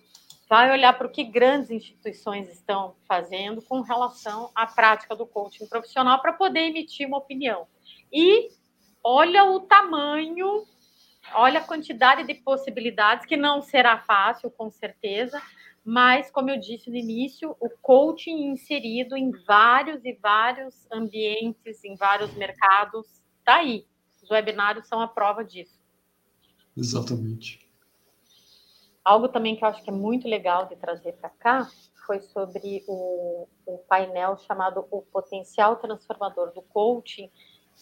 [0.50, 5.68] vai olhar para o que grandes instituições estão fazendo com relação à prática do coaching
[5.68, 7.68] profissional para poder emitir uma opinião.
[8.12, 8.50] E
[9.04, 10.66] olha o tamanho,
[11.34, 15.42] olha a quantidade de possibilidades, que não será fácil, com certeza,
[15.86, 21.96] mas, como eu disse no início, o coaching inserido em vários e vários ambientes, em
[21.96, 23.06] vários mercados,
[23.40, 23.86] está aí.
[24.22, 25.78] Os webinários são a prova disso.
[26.78, 27.70] Exatamente.
[29.04, 31.70] Algo também que eu acho que é muito legal de trazer para cá
[32.06, 37.30] foi sobre o, o, painel chamado O Potencial Transformador do Coaching,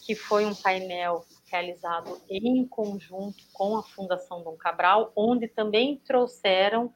[0.04, 6.92] que foi um painel realizado em conjunto com a Fundação Dom Cabral, onde também trouxeram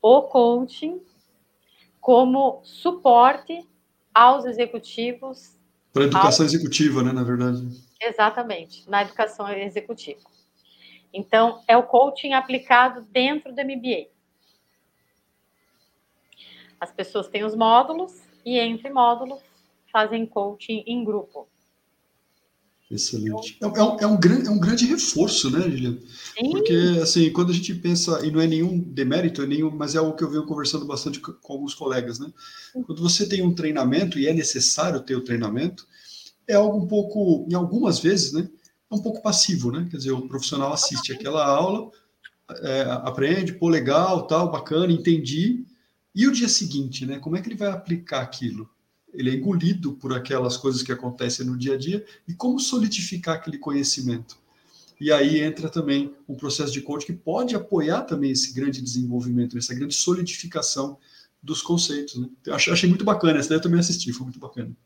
[0.00, 1.00] o coaching
[2.00, 3.66] como suporte
[4.14, 5.56] aos executivos.
[5.92, 7.66] Para a educação executiva, né, na verdade.
[8.00, 10.20] Exatamente, na educação executiva.
[11.12, 14.08] Então, é o coaching aplicado dentro do MBA.
[16.80, 18.12] As pessoas têm os módulos
[18.44, 19.40] e, entre módulos,
[19.90, 21.48] fazem coaching em grupo.
[22.90, 23.58] Excelente.
[23.60, 25.98] É, é, um, é, um, grande, é um grande reforço, né, Juliana?
[26.50, 29.98] Porque, assim, quando a gente pensa, e não é nenhum demérito, é nenhum, mas é
[29.98, 32.32] algo que eu venho conversando bastante com, com alguns colegas, né?
[32.86, 35.86] Quando você tem um treinamento, e é necessário ter o treinamento,
[36.46, 38.48] é algo um pouco, em algumas vezes, né?
[38.90, 39.86] É um pouco passivo, né?
[39.90, 41.90] Quer dizer, o profissional assiste aquela aula,
[42.62, 45.64] é, aprende, pô, legal, tal, bacana, entendi.
[46.14, 47.18] E o dia seguinte, né?
[47.18, 48.68] Como é que ele vai aplicar aquilo?
[49.12, 53.36] Ele é engolido por aquelas coisas que acontecem no dia a dia e como solidificar
[53.36, 54.36] aquele conhecimento?
[55.00, 59.56] E aí entra também um processo de coaching que pode apoiar também esse grande desenvolvimento,
[59.56, 60.98] essa grande solidificação
[61.42, 62.16] dos conceitos.
[62.16, 62.28] Né?
[62.46, 64.76] Eu achei muito bacana, essa daí eu também assisti, foi muito bacana.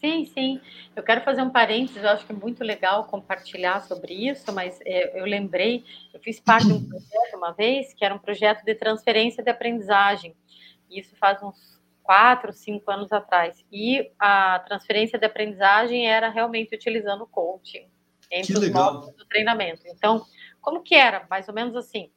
[0.00, 0.60] Sim, sim.
[0.96, 4.80] Eu quero fazer um parênteses, eu acho que é muito legal compartilhar sobre isso, mas
[4.86, 5.84] é, eu lembrei,
[6.14, 9.50] eu fiz parte de um projeto uma vez, que era um projeto de transferência de
[9.50, 10.34] aprendizagem.
[10.90, 13.62] Isso faz uns quatro, cinco anos atrás.
[13.70, 17.86] E a transferência de aprendizagem era realmente utilizando o coaching
[18.30, 19.82] entre os módulos do treinamento.
[19.86, 20.24] Então,
[20.62, 21.26] como que era?
[21.28, 22.10] Mais ou menos assim.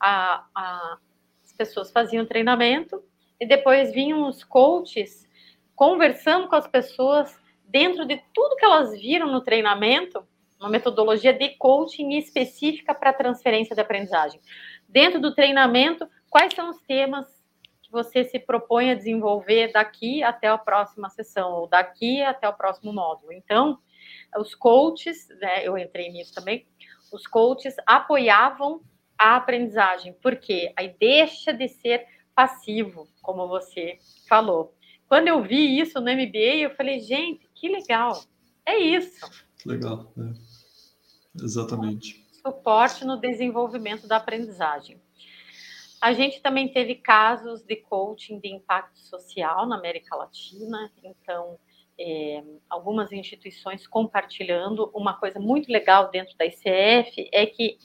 [0.00, 0.98] A, a,
[1.44, 3.02] as pessoas faziam treinamento
[3.38, 5.29] e depois vinham os coaches
[5.80, 10.22] conversando com as pessoas dentro de tudo que elas viram no treinamento,
[10.60, 14.38] uma metodologia de coaching específica para transferência de aprendizagem.
[14.86, 17.26] Dentro do treinamento, quais são os temas
[17.82, 22.52] que você se propõe a desenvolver daqui até a próxima sessão, ou daqui até o
[22.52, 23.32] próximo módulo?
[23.32, 23.78] Então,
[24.36, 26.66] os coaches, né, eu entrei nisso também,
[27.10, 28.82] os coaches apoiavam
[29.18, 33.96] a aprendizagem, porque aí deixa de ser passivo, como você
[34.28, 34.74] falou.
[35.10, 38.22] Quando eu vi isso no MBA, eu falei, gente, que legal.
[38.64, 39.28] É isso.
[39.66, 41.44] Legal, é.
[41.44, 42.24] exatamente.
[42.40, 45.02] Suporte no desenvolvimento da aprendizagem.
[46.00, 51.58] A gente também teve casos de coaching de impacto social na América Latina, então,
[51.98, 54.92] é, algumas instituições compartilhando.
[54.94, 57.78] Uma coisa muito legal dentro da ICF é que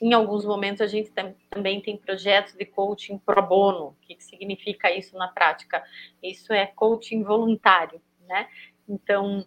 [0.00, 3.88] em alguns momentos a gente tem, também tem projetos de coaching pro bono.
[3.88, 5.82] O que significa isso na prática?
[6.22, 8.48] Isso é coaching voluntário, né?
[8.88, 9.44] Então,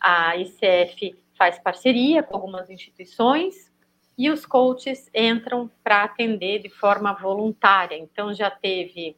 [0.00, 3.70] a ICF faz parceria com algumas instituições
[4.16, 7.96] e os coaches entram para atender de forma voluntária.
[7.96, 9.16] Então, já teve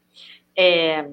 [0.57, 1.05] é,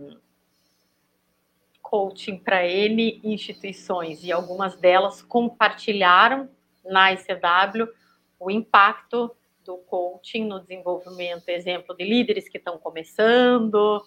[1.82, 6.50] coaching para N instituições e algumas delas compartilharam
[6.86, 7.88] na ICW
[8.40, 9.36] o impacto
[9.70, 14.04] do coaching no desenvolvimento, exemplo, de líderes que estão começando,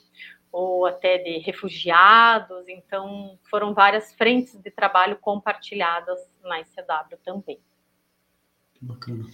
[0.51, 2.66] ou até de refugiados.
[2.66, 7.61] Então, foram várias frentes de trabalho compartilhadas na ICW também.
[8.81, 9.25] Bacana.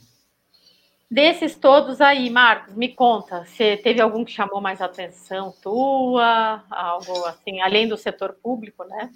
[1.11, 7.25] Desses todos aí, Marcos, me conta, você teve algum que chamou mais atenção tua, algo
[7.25, 9.11] assim, além do setor público, né?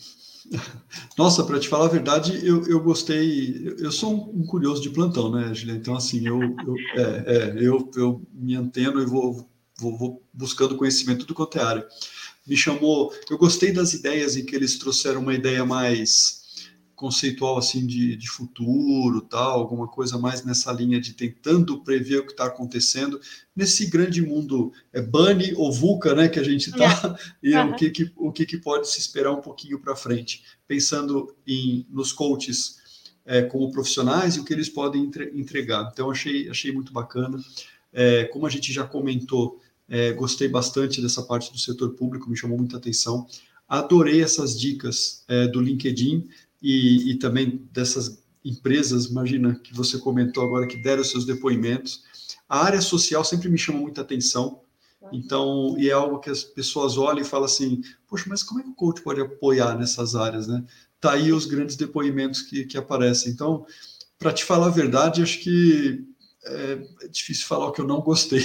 [1.19, 5.31] Nossa, para te falar a verdade, eu, eu gostei, eu sou um curioso de plantão,
[5.31, 5.75] né, Julia?
[5.75, 9.47] Então, assim, eu, eu, é, é, eu, eu me anteno e vou,
[9.79, 11.87] vou, vou buscando conhecimento do quanto é área.
[12.47, 16.42] Me chamou, eu gostei das ideias em que eles trouxeram uma ideia mais
[17.03, 22.25] conceitual assim de, de futuro, tal, alguma coisa mais nessa linha de tentando prever o
[22.25, 23.21] que está acontecendo
[23.57, 27.19] nesse grande mundo é Bunny ou VUCA, né, que a gente está é.
[27.43, 27.71] e uhum.
[27.71, 31.85] o que, que o que, que pode se esperar um pouquinho para frente, pensando em
[31.91, 32.77] nos coaches
[33.27, 35.91] é, como profissionais e o que eles podem entre, entregar.
[35.93, 37.37] Então achei achei muito bacana.
[37.93, 42.37] É, como a gente já comentou, é, gostei bastante dessa parte do setor público, me
[42.37, 43.27] chamou muita atenção.
[43.69, 46.29] Adorei essas dicas é, do LinkedIn
[46.63, 52.03] e, e também dessas empresas, imagina, que você comentou agora, que deram seus depoimentos.
[52.49, 54.61] A área social sempre me chama muita atenção,
[55.11, 58.63] então, e é algo que as pessoas olham e falam assim, poxa, mas como é
[58.63, 60.65] que o coach pode apoiar nessas áreas, né?
[61.01, 63.33] Tá aí os grandes depoimentos que, que aparecem.
[63.33, 63.67] Então,
[64.19, 66.05] para te falar a verdade, acho que
[66.45, 68.45] é, é difícil falar o que eu não gostei.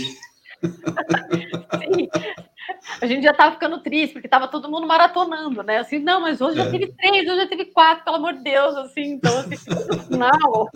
[1.77, 2.08] Sim,
[3.01, 5.77] a gente já estava ficando triste, porque estava todo mundo maratonando, né?
[5.80, 6.63] Assim, não, mas hoje é.
[6.63, 9.56] já teve três, hoje já teve quatro, pelo amor de Deus, assim, então, assim,
[10.08, 10.69] final.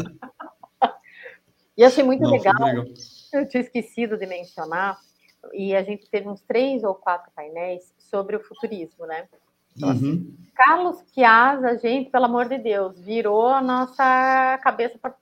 [1.77, 2.85] e achei muito não, legal, legal,
[3.33, 4.97] eu tinha esquecido de mencionar,
[5.53, 9.27] e a gente teve uns três ou quatro painéis sobre o futurismo, né?
[9.75, 10.13] Então, assim, uhum.
[10.13, 15.15] assim, Carlos Piazza, gente, pelo amor de Deus, virou a nossa cabeça para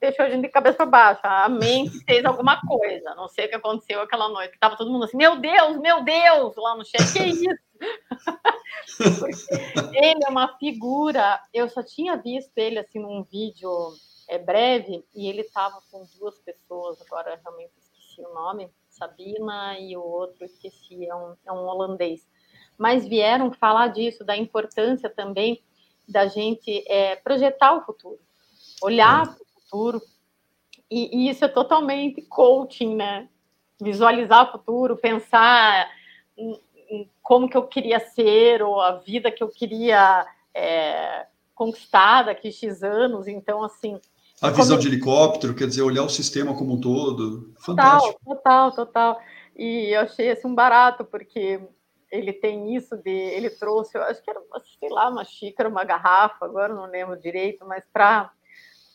[0.00, 1.20] deixou a gente de cabeça para baixo.
[1.24, 3.14] A mente fez alguma coisa.
[3.14, 4.58] Não sei o que aconteceu aquela noite.
[4.58, 7.12] Tava todo mundo assim, meu Deus, meu Deus, lá no chat.
[7.12, 7.44] Que isso?
[9.94, 11.40] ele é uma figura.
[11.52, 13.70] Eu só tinha visto ele assim num vídeo
[14.28, 17.00] é, breve e ele tava com duas pessoas.
[17.02, 18.70] Agora realmente esqueci o nome.
[18.88, 21.06] Sabina e o outro esqueci.
[21.06, 22.26] É um, é um holandês.
[22.78, 25.62] Mas vieram falar disso, da importância também
[26.08, 28.20] da gente é, projetar o futuro,
[28.80, 30.00] olhar é futuro.
[30.90, 33.28] E, e, isso é totalmente coaching, né?
[33.80, 35.88] Visualizar o futuro, pensar
[36.36, 42.24] em, em como que eu queria ser, ou a vida que eu queria é, conquistar
[42.24, 43.26] daqui X anos.
[43.26, 44.00] Então, assim.
[44.40, 44.80] A visão como...
[44.80, 47.52] de helicóptero, quer dizer, olhar o sistema como um todo.
[47.58, 48.20] Fantástico.
[48.24, 49.20] Total, total, total.
[49.56, 51.60] E eu achei assim um barato, porque
[52.10, 53.10] ele tem isso de.
[53.10, 54.40] Ele trouxe, eu acho que era,
[54.78, 58.30] sei lá, uma xícara, uma garrafa, agora não lembro direito, mas para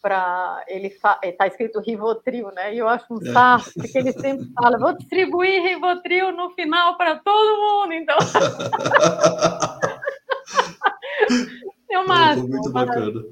[0.01, 2.73] para ele está escrito Rivotril, né?
[2.73, 3.31] E eu acho um é.
[3.31, 8.17] saco, porque ele sempre fala, vou distribuir Rivotril no final para todo mundo, então.
[11.89, 12.47] é o máximo.
[12.47, 13.23] Muito bacana.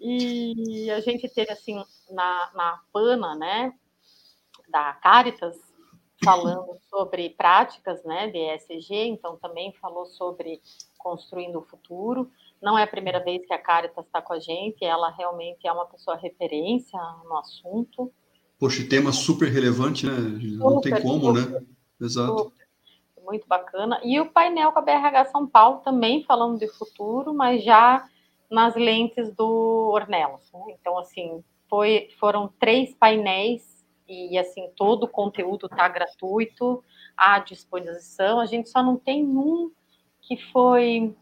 [0.00, 3.72] E a gente teve assim na, na PANA, né,
[4.68, 5.56] da Caritas,
[6.22, 10.60] falando sobre práticas, né, de ESG, então também falou sobre
[10.98, 12.30] construindo o futuro.
[12.64, 15.70] Não é a primeira vez que a Caritas está com a gente, ela realmente é
[15.70, 18.10] uma pessoa referência no assunto.
[18.58, 20.16] Poxa, tema super relevante, né?
[20.56, 21.42] Não tem como, né?
[21.42, 21.66] super, né?
[22.00, 22.38] Exato.
[22.38, 22.64] Super.
[23.22, 24.00] Muito bacana.
[24.02, 28.08] E o painel com a BRH São Paulo também falando de futuro, mas já
[28.50, 30.50] nas lentes do Ornelas.
[30.50, 30.60] Né?
[30.80, 36.82] Então, assim, foi, foram três painéis e, assim, todo o conteúdo está gratuito,
[37.14, 38.40] à disposição.
[38.40, 39.70] A gente só não tem um
[40.22, 41.14] que foi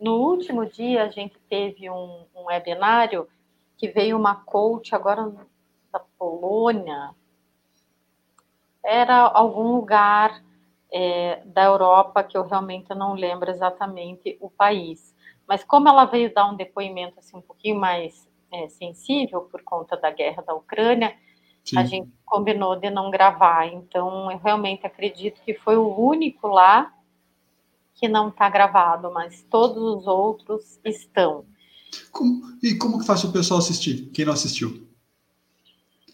[0.00, 3.28] no último dia, a gente teve um, um webinário
[3.76, 5.32] que veio uma coach agora
[5.92, 7.10] da Polônia.
[8.84, 10.42] Era algum lugar
[10.92, 15.14] é, da Europa que eu realmente não lembro exatamente o país.
[15.46, 19.96] Mas como ela veio dar um depoimento assim um pouquinho mais é, sensível por conta
[19.96, 21.16] da guerra da Ucrânia,
[21.64, 21.78] Sim.
[21.78, 23.66] a gente combinou de não gravar.
[23.66, 26.93] Então, eu realmente acredito que foi o único lá
[27.94, 31.44] que não está gravado, mas todos os outros estão.
[32.10, 34.10] Como, e como que faz o pessoal assistir?
[34.12, 34.86] Quem não assistiu?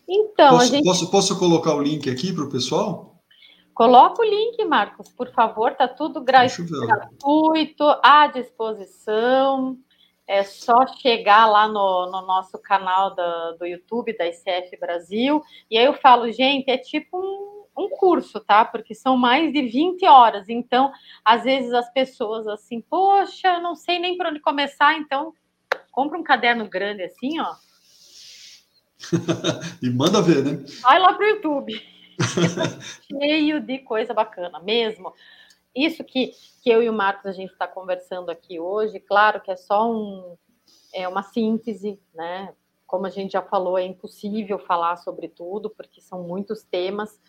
[0.07, 0.85] Então, posso, gente...
[0.85, 3.11] posso, posso colocar o link aqui para o pessoal?
[3.73, 5.75] Coloca o link, Marcos, por favor.
[5.75, 9.79] Tá tudo gratuito, à disposição.
[10.27, 15.43] É só chegar lá no, no nosso canal do, do YouTube da ICF Brasil.
[15.71, 18.65] E aí eu falo, gente, é tipo um um curso, tá?
[18.65, 20.49] Porque são mais de 20 horas.
[20.49, 20.93] Então,
[21.25, 25.33] às vezes as pessoas assim, poxa, não sei nem por onde começar, então
[25.91, 27.55] compra um caderno grande assim, ó.
[29.83, 30.65] e manda ver, né?
[30.83, 31.81] Vai lá pro YouTube.
[33.09, 35.13] Cheio de coisa bacana, mesmo.
[35.75, 39.51] Isso que, que eu e o Marcos a gente está conversando aqui hoje, claro que
[39.51, 40.37] é só um,
[40.93, 42.53] é uma síntese, né?
[42.87, 47.21] Como a gente já falou, é impossível falar sobre tudo, porque são muitos temas,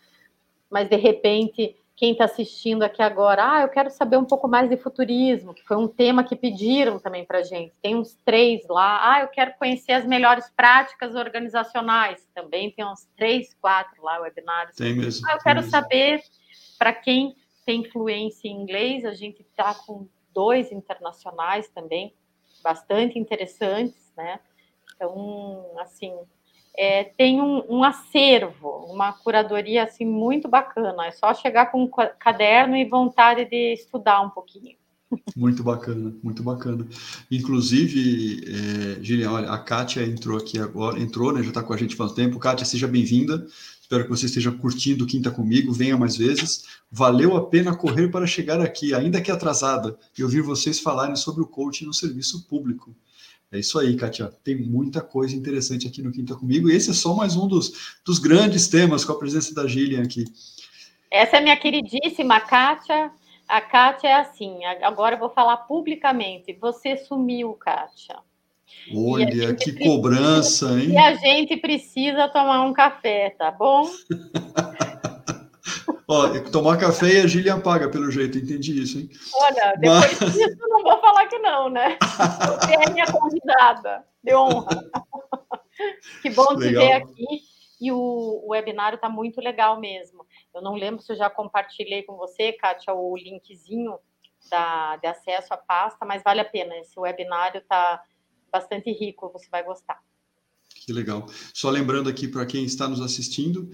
[0.72, 4.70] mas de repente, quem está assistindo aqui agora, ah, eu quero saber um pouco mais
[4.70, 7.74] de futurismo, que foi um tema que pediram também para a gente.
[7.82, 13.06] Tem uns três lá, ah, eu quero conhecer as melhores práticas organizacionais, também tem uns
[13.16, 14.76] três, quatro lá, webinários.
[14.76, 15.28] Tem mesmo.
[15.30, 15.72] Ah, eu quero mesmo.
[15.72, 16.24] saber,
[16.80, 22.16] para quem tem influência em inglês, a gente está com dois internacionais também,
[22.64, 24.40] bastante interessantes, né?
[24.96, 26.16] Então, assim,
[26.78, 31.06] é, tem um, um, acervo, uma curadoria assim muito bacana.
[31.06, 34.76] É só chegar com um caderno e vontade de estudar um pouquinho.
[35.36, 36.88] Muito bacana, muito bacana.
[37.30, 41.44] Inclusive, é, Gilian, olha, a Kátia entrou aqui agora, entrou, né?
[41.44, 42.40] Já está com a gente faz tempo.
[42.40, 43.46] Kátia, seja bem-vinda.
[43.82, 46.64] Espero que você esteja curtindo Quinta Comigo, venha mais vezes.
[46.90, 51.44] Valeu a pena correr para chegar aqui, ainda que atrasada, e ouvir vocês falarem sobre
[51.44, 52.96] o coaching no serviço público.
[53.52, 54.32] É isso aí, Kátia.
[54.44, 56.70] Tem muita coisa interessante aqui no Quinta Comigo.
[56.70, 60.04] E esse é só mais um dos, dos grandes temas com a presença da Gillian
[60.04, 60.24] aqui.
[61.12, 63.12] Essa é minha queridíssima Kátia.
[63.50, 66.58] A Kátia é assim, agora eu vou falar publicamente.
[66.62, 68.20] Você sumiu, Kátia.
[68.96, 70.92] Olha, que precisa, cobrança, hein?
[70.92, 73.90] E a gente precisa tomar um café, tá bom?
[76.12, 79.10] Ó, tomar café e a Gillian paga, pelo jeito, entendi isso, hein?
[79.34, 80.34] Olha, depois Mas...
[80.34, 81.98] disso não vou falar que não, né?
[82.02, 84.92] Você é minha convidada, de honra.
[86.22, 87.26] que bom te ver aqui.
[87.80, 87.96] E o,
[88.44, 90.26] o webinário está muito legal mesmo.
[90.54, 93.98] Eu não lembro se eu já compartilhei com você, Kátia, o linkzinho
[94.50, 96.78] da, de acesso à pasta, mas vale a pena.
[96.78, 98.04] Esse webinário está
[98.52, 100.02] bastante rico, você vai gostar.
[100.76, 101.26] Que legal.
[101.54, 103.72] Só lembrando aqui para quem está nos assistindo,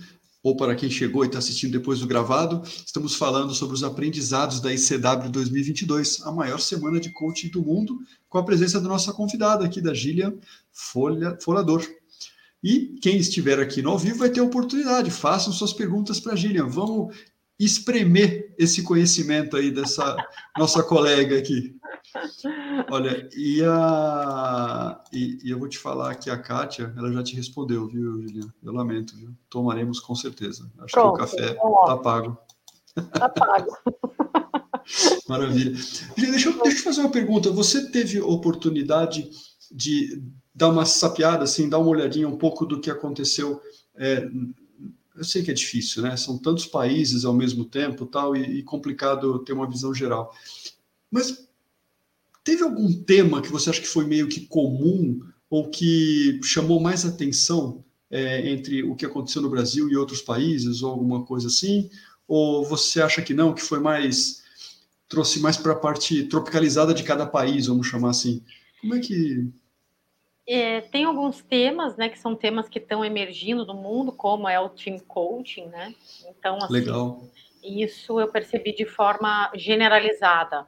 [0.47, 4.61] ou para quem chegou e está assistindo depois do gravado, estamos falando sobre os aprendizados
[4.61, 9.11] da ICW 2022, a maior semana de coaching do mundo, com a presença da nossa
[9.11, 10.33] convidada aqui, da Gillian
[10.71, 11.85] Folha, Folador.
[12.63, 16.35] E quem estiver aqui no ao vivo vai ter oportunidade, façam suas perguntas para a
[16.37, 16.67] Gillian.
[16.67, 17.13] Vamos
[17.59, 20.15] espremer esse conhecimento aí dessa
[20.57, 21.75] nossa colega aqui.
[22.89, 27.35] Olha, e, a, e, e, eu vou te falar que a Kátia, ela já te
[27.35, 28.53] respondeu, viu, Juliana?
[28.63, 29.33] Eu lamento, viu?
[29.49, 30.69] Tomaremos com certeza.
[30.79, 32.37] Acho Pronto, que o café está pago.
[32.95, 33.77] Está pago.
[35.27, 35.71] Maravilha.
[36.17, 37.51] Deixa eu, deixa eu fazer uma pergunta.
[37.51, 39.29] Você teve oportunidade
[39.71, 43.61] de dar uma sapiada, assim, dar uma olhadinha um pouco do que aconteceu
[43.97, 44.29] é,
[45.17, 46.15] eu sei que é difícil, né?
[46.15, 50.31] São tantos países ao mesmo tempo, tal, e, e, complicado ter uma visão geral.
[51.09, 51.46] Mas
[52.47, 55.19] Teve algum tema que você acha que foi meio que comum
[55.49, 60.81] ou que chamou mais atenção é, entre o que aconteceu no Brasil e outros países,
[60.81, 61.89] ou alguma coisa assim?
[62.25, 64.45] Ou você acha que não, que foi mais.
[65.09, 68.41] trouxe mais para a parte tropicalizada de cada país, vamos chamar assim?
[68.79, 69.51] Como é que.
[70.47, 74.57] É, tem alguns temas, né, que são temas que estão emergindo no mundo, como é
[74.57, 75.93] o team coaching, né?
[76.29, 77.27] Então, assim, Legal.
[77.61, 80.65] isso eu percebi de forma generalizada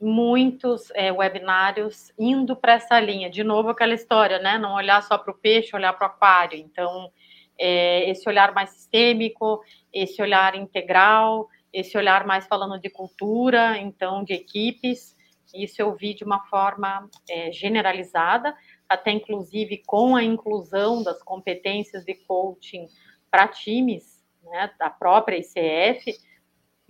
[0.00, 3.28] muitos é, webinários indo para essa linha.
[3.28, 4.58] De novo, aquela história, né?
[4.58, 6.58] Não olhar só para o peixe, olhar para o aquário.
[6.58, 7.12] Então,
[7.58, 14.24] é, esse olhar mais sistêmico, esse olhar integral, esse olhar mais falando de cultura, então,
[14.24, 15.14] de equipes.
[15.54, 18.56] Isso eu vi de uma forma é, generalizada,
[18.88, 22.86] até inclusive com a inclusão das competências de coaching
[23.30, 26.18] para times, né, da própria ICF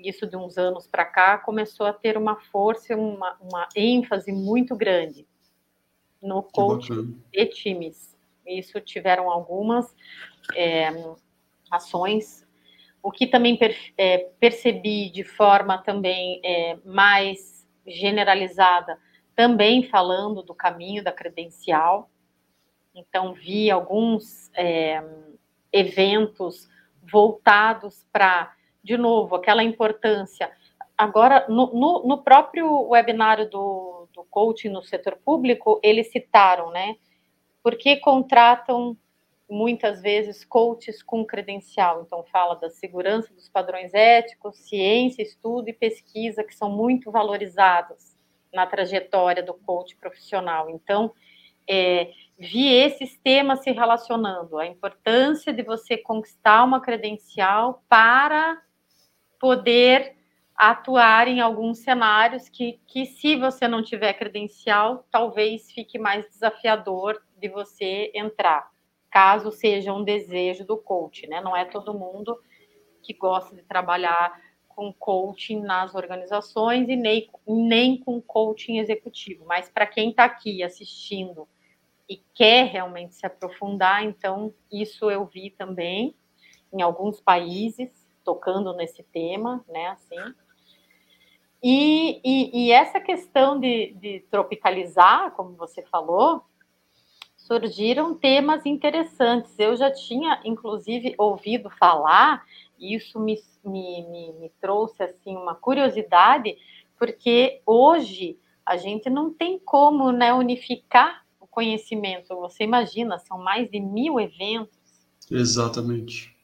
[0.05, 4.76] isso de uns anos para cá, começou a ter uma força, uma, uma ênfase muito
[4.76, 5.26] grande
[6.22, 8.16] no coaching de times.
[8.46, 9.94] Isso tiveram algumas
[10.55, 10.88] é,
[11.70, 12.46] ações.
[13.03, 18.98] O que também per, é, percebi de forma também é, mais generalizada,
[19.34, 22.11] também falando do caminho da credencial.
[22.94, 24.51] Então, vi alguns
[25.72, 26.68] eventos
[27.03, 28.53] voltados para
[28.83, 30.51] de novo, aquela importância.
[30.97, 36.97] Agora, no, no, no próprio webinário do, do coaching no setor público, eles citaram, né?
[37.62, 38.97] Porque contratam
[39.49, 42.03] muitas vezes coaches com credencial.
[42.03, 48.16] Então, fala da segurança dos padrões éticos, ciência, estudo e pesquisa, que são muito valorizados
[48.53, 50.70] na trajetória do coach profissional.
[50.70, 51.12] Então,
[51.68, 58.61] é, vi esses temas se relacionando, a importância de você conquistar uma credencial para
[59.41, 60.16] poder
[60.55, 67.20] atuar em alguns cenários que, que se você não tiver credencial, talvez fique mais desafiador
[67.38, 68.70] de você entrar,
[69.11, 71.41] caso seja um desejo do coach, né?
[71.41, 72.38] Não é todo mundo
[73.03, 74.38] que gosta de trabalhar
[74.68, 80.62] com coaching nas organizações e nem, nem com coaching executivo, mas para quem está aqui
[80.62, 81.49] assistindo
[82.07, 86.14] e quer realmente se aprofundar, então isso eu vi também
[86.70, 89.88] em alguns países tocando nesse tema, né?
[89.88, 90.34] Assim.
[91.62, 96.42] E, e, e essa questão de, de tropicalizar, como você falou,
[97.36, 99.58] surgiram temas interessantes.
[99.58, 102.44] Eu já tinha, inclusive, ouvido falar,
[102.78, 106.56] e isso me, me, me, me trouxe assim uma curiosidade,
[106.98, 112.36] porque hoje a gente não tem como né, unificar o conhecimento.
[112.36, 114.78] Você imagina, são mais de mil eventos.
[115.30, 116.34] Exatamente.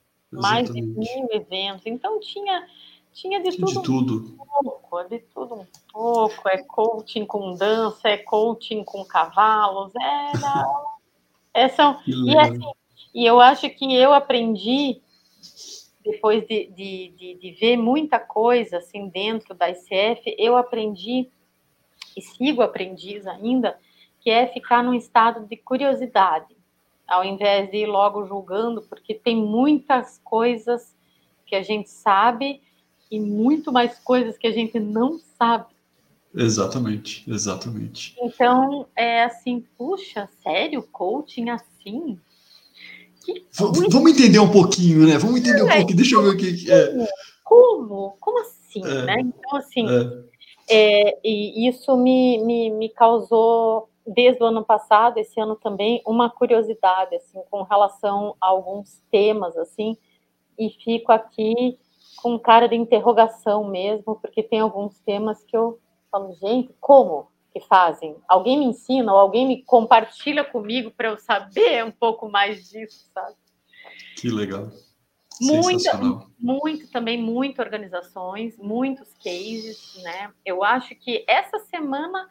[0.40, 1.86] Mais de mil eventos.
[1.86, 2.66] Então tinha
[3.12, 4.14] tinha de tudo, de tudo.
[4.16, 6.48] um pouco, de tudo um pouco.
[6.48, 10.86] É coaching com dança, é coaching com cavalos, era
[11.56, 12.70] é, são, e, assim,
[13.14, 15.00] e eu acho que eu aprendi,
[16.04, 21.30] depois de, de, de, de, ver muita coisa assim dentro da ICF, eu aprendi,
[22.14, 23.78] e sigo aprendiz ainda,
[24.20, 26.54] que é ficar num estado de curiosidade,
[27.06, 30.94] ao invés de ir logo julgando, porque tem muitas coisas
[31.46, 32.60] que a gente sabe
[33.10, 35.76] e muito mais coisas que a gente não sabe.
[36.34, 38.14] Exatamente, exatamente.
[38.20, 42.18] Então, é assim, puxa, sério, coaching assim?
[43.52, 45.18] Vamos entender um pouquinho, né?
[45.18, 47.08] Vamos entender um é, pouquinho, deixa eu ver o que é.
[47.42, 48.16] Como?
[48.20, 49.16] Como assim, é, né?
[49.20, 51.08] Então, assim, é.
[51.08, 51.18] é.
[51.24, 57.16] e isso me, me, me causou, desde o ano passado, esse ano também, uma curiosidade,
[57.16, 59.96] assim, com relação a alguns temas, assim,
[60.58, 61.78] e fico aqui
[62.16, 65.78] com cara de interrogação mesmo, porque tem alguns temas que eu
[66.10, 68.16] falo, gente, como que fazem?
[68.28, 73.10] Alguém me ensina ou alguém me compartilha comigo para eu saber um pouco mais disso,
[73.12, 73.34] sabe?
[74.16, 74.68] Que legal.
[75.40, 75.84] Muito,
[76.38, 80.32] muito também, muitas organizações, muitos cases, né?
[80.44, 82.26] Eu acho que essa semana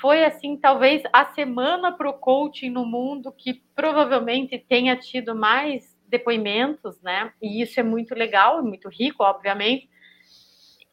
[0.00, 5.96] foi assim, talvez a semana para o coaching no mundo que provavelmente tenha tido mais
[6.06, 7.32] depoimentos, né?
[7.40, 9.88] E isso é muito legal, muito rico, obviamente.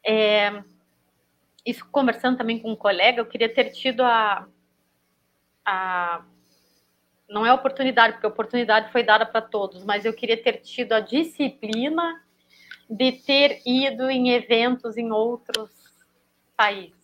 [0.04, 0.62] É,
[1.64, 4.46] isso conversando também com um colega, eu queria ter tido a,
[5.64, 6.24] a
[7.28, 10.92] não é oportunidade, porque a oportunidade foi dada para todos, mas eu queria ter tido
[10.92, 12.22] a disciplina
[12.88, 15.70] de ter ido em eventos em outros
[16.56, 16.95] países.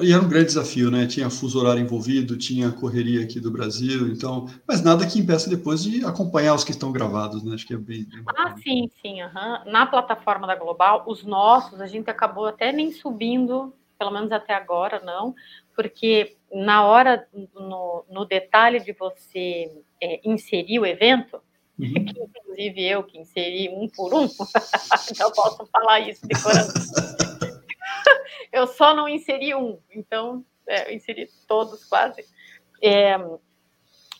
[0.00, 1.06] E era um grande desafio, né?
[1.06, 5.82] Tinha fuso horário envolvido, tinha correria aqui do Brasil, então, mas nada que impeça depois
[5.82, 7.54] de acompanhar os que estão gravados, né?
[7.54, 8.04] Acho que é bem.
[8.04, 9.22] bem ah, sim, sim.
[9.22, 9.70] Uhum.
[9.70, 14.54] Na plataforma da Global, os nossos, a gente acabou até nem subindo, pelo menos até
[14.54, 15.34] agora, não,
[15.76, 19.70] porque na hora, no, no detalhe de você
[20.02, 21.38] é, inserir o evento,
[21.78, 21.92] uhum.
[21.92, 24.24] que inclusive eu que inseri um por um,
[25.10, 27.23] então posso falar isso de coração.
[28.54, 32.24] Eu só não inseri um, então é, eu inseri todos quase.
[32.80, 33.18] É,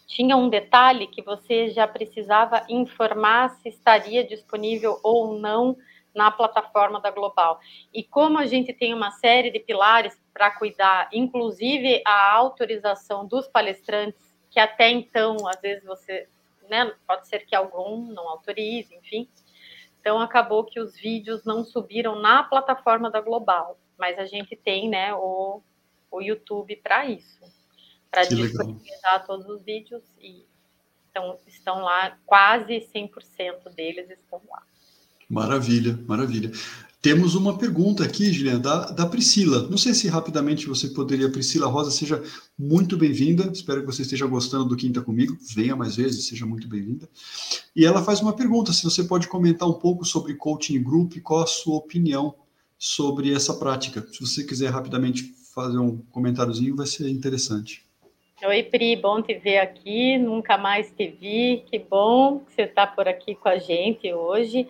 [0.08, 5.76] tinha um detalhe que você já precisava informar se estaria disponível ou não
[6.14, 7.60] na plataforma da Global.
[7.92, 13.46] E como a gente tem uma série de pilares para cuidar, inclusive a autorização dos
[13.48, 14.20] palestrantes,
[14.50, 16.28] que até então, às vezes você,
[16.68, 19.28] né, pode ser que algum não autorize, enfim.
[20.00, 24.88] Então acabou que os vídeos não subiram na plataforma da Global mas a gente tem
[24.88, 25.62] né, o,
[26.10, 27.40] o YouTube para isso,
[28.10, 30.44] para disponibilizar todos os vídeos e
[31.14, 34.62] então, estão lá, quase 100% deles estão lá.
[35.30, 36.50] Maravilha, maravilha.
[37.00, 39.68] Temos uma pergunta aqui, Juliana, da, da Priscila.
[39.68, 42.20] Não sei se rapidamente você poderia, Priscila Rosa, seja
[42.58, 43.48] muito bem-vinda.
[43.52, 45.36] Espero que você esteja gostando do Quinta Comigo.
[45.54, 47.08] Venha mais vezes, seja muito bem-vinda.
[47.76, 51.42] E ela faz uma pergunta: se você pode comentar um pouco sobre coaching group, qual
[51.42, 52.34] a sua opinião
[52.78, 54.02] sobre essa prática.
[54.02, 57.84] Se você quiser rapidamente fazer um comentáriozinho, vai ser interessante.
[58.46, 60.18] Oi, Pri, bom te ver aqui.
[60.18, 61.64] Nunca mais te vi.
[61.70, 64.68] Que bom que você está por aqui com a gente hoje.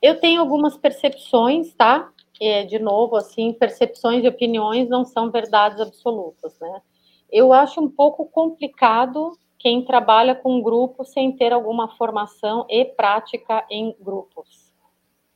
[0.00, 2.10] Eu tenho algumas percepções, tá?
[2.40, 6.82] É, de novo, assim, percepções e opiniões não são verdades absolutas, né?
[7.30, 13.66] Eu acho um pouco complicado quem trabalha com grupo sem ter alguma formação e prática
[13.70, 14.67] em grupos.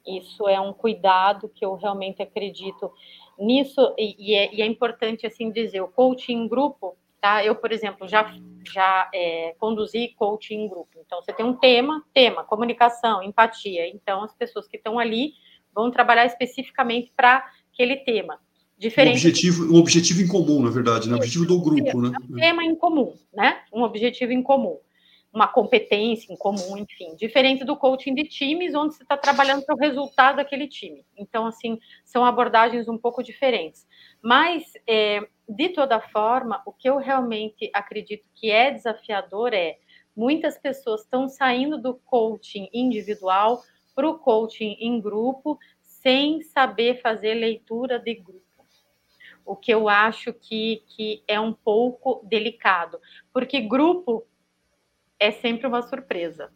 [0.07, 2.93] Isso é um cuidado que eu realmente acredito
[3.39, 7.45] nisso, e, é, e é, importante assim dizer, o coaching em grupo Tá?
[7.45, 8.35] Eu, por exemplo, já,
[8.75, 10.99] já é, conduzi coaching em grupo.
[11.07, 13.89] Então, você tem um tema, tema, comunicação, empatia.
[13.89, 15.35] Então, as pessoas que estão ali
[15.73, 18.41] vão trabalhar especificamente para aquele tema.
[18.77, 19.15] Diferente.
[19.15, 21.15] Um objetivo, um objetivo em comum, na verdade, né?
[21.15, 22.11] Um objetivo do grupo, né?
[22.29, 23.61] Um tema em comum, né?
[23.73, 24.81] Um objetivo em comum.
[25.33, 27.17] Uma competência em comum, enfim.
[27.17, 31.07] Diferente do coaching de times, onde você está trabalhando para o resultado daquele time.
[31.17, 33.87] Então, assim, são abordagens um pouco diferentes.
[34.23, 39.79] Mas, é, de toda forma, o que eu realmente acredito que é desafiador é
[40.15, 43.63] muitas pessoas estão saindo do coaching individual
[43.95, 48.53] para o coaching em grupo sem saber fazer leitura de grupo
[49.45, 52.99] o que eu acho que, que é um pouco delicado,
[53.33, 54.27] porque grupo
[55.23, 56.53] é sempre uma surpresa.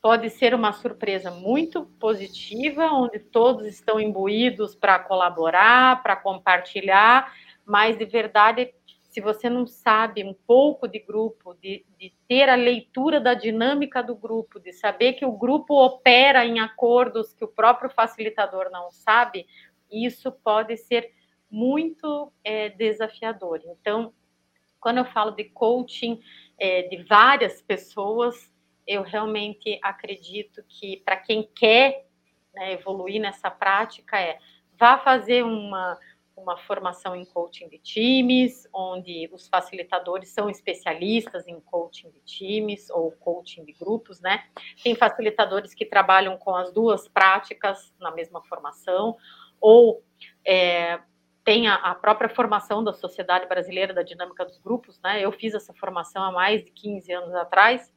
[0.00, 7.34] Pode ser uma surpresa muito positiva, onde todos estão imbuídos para colaborar, para compartilhar,
[7.66, 8.72] mas de verdade,
[9.02, 14.00] se você não sabe um pouco de grupo, de, de ter a leitura da dinâmica
[14.00, 18.92] do grupo, de saber que o grupo opera em acordos que o próprio facilitador não
[18.92, 19.44] sabe,
[19.90, 21.10] isso pode ser
[21.50, 23.60] muito é, desafiador.
[23.66, 24.12] Então,
[24.78, 26.20] quando eu falo de coaching
[26.58, 28.52] é, de várias pessoas,
[28.86, 32.06] eu realmente acredito que para quem quer
[32.54, 34.38] né, evoluir nessa prática é
[34.78, 35.98] vá fazer uma,
[36.36, 42.88] uma formação em coaching de times, onde os facilitadores são especialistas em coaching de times
[42.90, 44.44] ou coaching de grupos, né?
[44.82, 49.16] Tem facilitadores que trabalham com as duas práticas na mesma formação,
[49.60, 50.02] ou
[50.44, 51.00] é,
[51.48, 55.24] tem a, a, própria formação da Sociedade Brasileira da Dinâmica dos Grupos, né?
[55.24, 57.90] Eu fiz essa formação há mais de 15 anos atrás.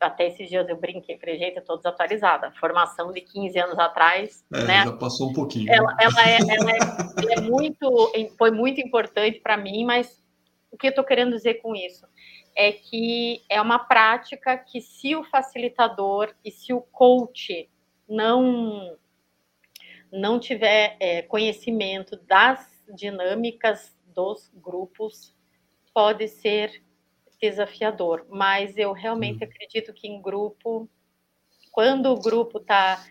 [0.00, 2.50] Até esses dias eu brinquei, falei, gente, eu estou desatualizada.
[2.52, 4.84] Formação de 15 anos atrás, é, né?
[4.86, 5.70] Já passou um pouquinho.
[5.70, 10.24] Ela, ela, é, ela, é, ela é, muito, foi muito importante para mim, mas
[10.70, 12.06] o que eu estou querendo dizer com isso
[12.56, 17.68] é que é uma prática que se o facilitador e se o coach
[18.08, 18.96] não
[20.12, 25.34] não tiver é, conhecimento das dinâmicas dos grupos,
[25.94, 26.82] pode ser
[27.40, 28.26] desafiador.
[28.28, 30.88] Mas eu realmente acredito que em grupo,
[31.70, 33.04] quando o grupo está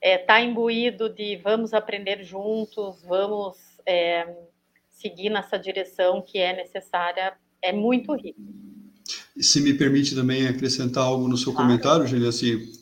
[0.00, 4.26] é, tá imbuído de vamos aprender juntos, vamos é,
[4.88, 8.40] seguir nessa direção que é necessária, é muito rico.
[9.38, 11.68] Se me permite também acrescentar algo no seu claro.
[11.68, 12.72] comentário, Gênia, assim,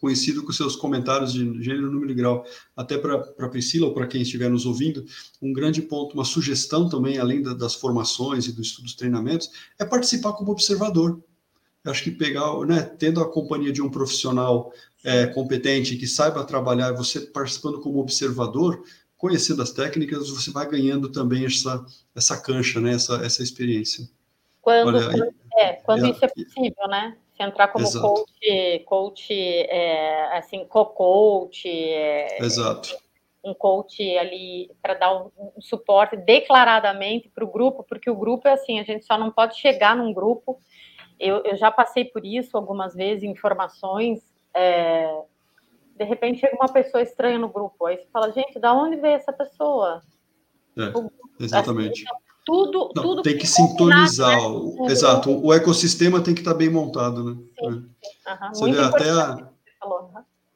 [0.00, 2.44] conhecido com seus comentários de gênero, número e grau.
[2.76, 5.04] Até para a Priscila ou para quem estiver nos ouvindo,
[5.40, 9.84] um grande ponto, uma sugestão também, além da, das formações e dos estudos treinamentos, é
[9.84, 11.22] participar como observador.
[11.84, 14.72] Eu acho que pegar, né, tendo a companhia de um profissional
[15.04, 18.82] é, competente que saiba trabalhar, você participando como observador,
[19.16, 21.84] conhecendo as técnicas, você vai ganhando também essa,
[22.14, 24.08] essa cancha, né, essa, essa experiência.
[24.60, 27.16] Quando, Olha, é, quando é, isso é possível, né?
[27.36, 28.06] Se entrar como Exato.
[28.06, 31.68] coach, coach é, assim, co-coach.
[31.68, 32.96] É, Exato.
[33.44, 38.48] Um coach ali para dar um, um, suporte declaradamente para o grupo, porque o grupo
[38.48, 40.58] é assim, a gente só não pode chegar num grupo.
[41.18, 44.20] Eu, eu já passei por isso algumas vezes, informações.
[44.54, 45.22] É,
[45.96, 49.14] de repente chega uma pessoa estranha no grupo, aí você fala, gente, da onde veio
[49.14, 50.02] essa pessoa?
[50.76, 52.04] É, exatamente.
[52.06, 54.38] Assim, tudo, Não, tudo tem que sintonizar.
[54.38, 54.46] Né?
[54.46, 57.42] O, exato, o ecossistema tem que estar tá bem montado, né?
[57.58, 58.30] Sim, sim.
[58.30, 59.48] Uhum, Você vê, até a,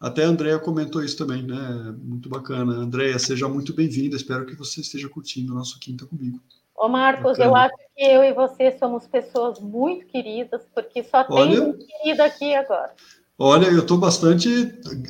[0.01, 1.95] até a Andrea comentou isso também, né?
[1.99, 2.72] Muito bacana.
[2.72, 4.16] Andrea, seja muito bem-vinda.
[4.16, 6.41] Espero que você esteja curtindo o nosso Quinta comigo.
[6.76, 7.45] Ô, Marcos, bacana.
[7.45, 11.72] eu acho que eu e você somos pessoas muito queridas, porque só tem Olha, um
[11.72, 12.95] querido aqui agora.
[13.41, 14.49] Olha, eu estou bastante.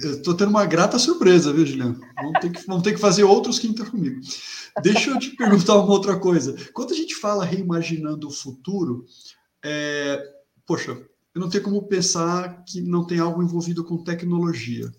[0.04, 1.98] Estou tendo uma grata surpresa, viu, Juliano?
[2.14, 4.20] Vamos ter que, vamos ter que fazer outros quinta comigo.
[4.82, 6.54] Deixa eu te perguntar uma outra coisa.
[6.74, 9.06] Quando a gente fala reimaginando o futuro,
[9.64, 10.22] é,
[10.66, 10.90] poxa,
[11.34, 14.92] eu não tenho como pensar que não tem algo envolvido com tecnologia.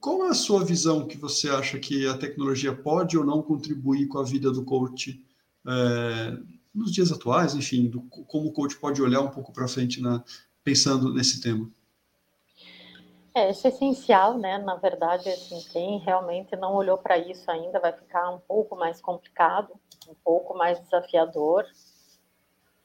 [0.00, 4.06] Qual é a sua visão que você acha que a tecnologia pode ou não contribuir
[4.06, 5.22] com a vida do coach
[5.66, 6.38] é,
[6.74, 7.54] nos dias atuais?
[7.54, 10.24] Enfim, do, como o coach pode olhar um pouco para frente na,
[10.64, 11.70] pensando nesse tema?
[13.36, 14.56] É, isso é essencial, né?
[14.56, 18.98] Na verdade, assim, quem realmente não olhou para isso ainda vai ficar um pouco mais
[18.98, 19.74] complicado,
[20.08, 21.66] um pouco mais desafiador.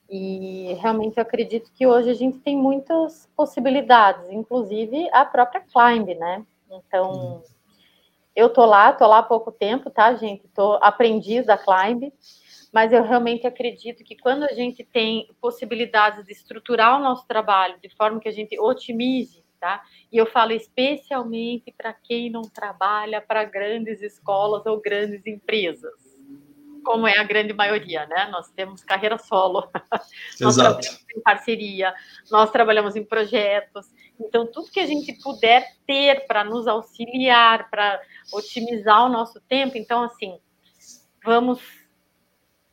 [0.10, 6.16] E realmente eu acredito que hoje a gente tem muitas possibilidades, inclusive a própria Climb,
[6.16, 6.45] né?
[6.70, 7.41] Então,
[8.36, 10.49] eu tô lá, tô lá há pouco tempo, tá, gente?
[10.49, 12.12] Tô aprendiz da Climb,
[12.74, 17.80] mas eu realmente acredito que quando a gente tem possibilidades de estruturar o nosso trabalho
[17.80, 19.84] de forma que a gente otimize tá?
[20.12, 25.93] E eu falo especialmente para quem não trabalha para grandes escolas ou grandes empresas.
[26.84, 28.28] como é a grande maioria, né?
[28.32, 29.70] Nós temos carreira solo,
[30.41, 31.93] nós trabalhamos em parceria,
[32.32, 33.86] nós trabalhamos em projetos.
[34.20, 38.01] Então, tudo que a gente puder ter para nos auxiliar, para
[38.34, 40.39] otimizar o nosso tempo, então, assim,
[41.24, 41.62] vamos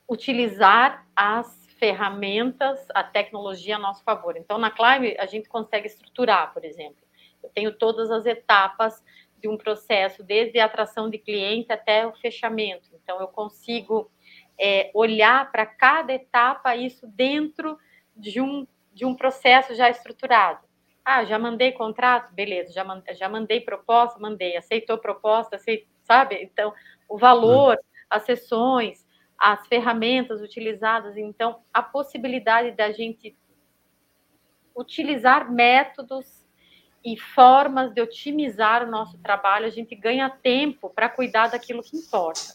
[0.08, 4.36] utilizar as ferramentas, a tecnologia a nosso favor.
[4.36, 7.02] Então, na Climb, a gente consegue estruturar, por exemplo.
[7.42, 9.02] Eu tenho todas as etapas
[9.40, 12.88] de um processo, desde a atração de cliente até o fechamento.
[12.92, 14.10] Então, eu consigo
[14.58, 17.78] é, olhar para cada etapa isso dentro
[18.16, 20.66] de um, de um processo já estruturado.
[21.04, 22.34] Ah, já mandei contrato?
[22.34, 24.18] Beleza, já, mandei, já mandei proposta?
[24.18, 24.56] Mandei.
[24.56, 25.56] Aceitou proposta?
[25.56, 26.42] Aceitou, sabe?
[26.42, 26.74] Então,
[27.08, 27.78] o valor,
[28.10, 29.06] as sessões,
[29.38, 31.16] as ferramentas utilizadas.
[31.16, 33.36] Então, a possibilidade da gente
[34.74, 36.46] utilizar métodos
[37.04, 41.96] e formas de otimizar o nosso trabalho, a gente ganha tempo para cuidar daquilo que
[41.96, 42.54] importa.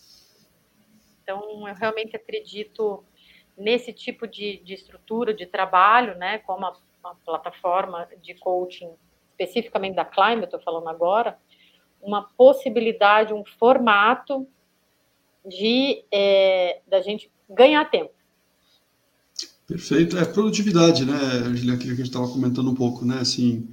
[1.22, 3.04] Então, eu realmente acredito
[3.58, 8.94] nesse tipo de, de estrutura de trabalho, né, como uma, uma plataforma de coaching,
[9.32, 11.40] especificamente da Climb, eu estou falando agora,
[12.02, 14.48] uma possibilidade, um formato
[15.46, 18.12] de é, da gente ganhar tempo.
[19.68, 20.18] Perfeito.
[20.18, 21.18] É produtividade, né,
[21.56, 23.68] Juliana, que a gente estava comentando um pouco, né, assim,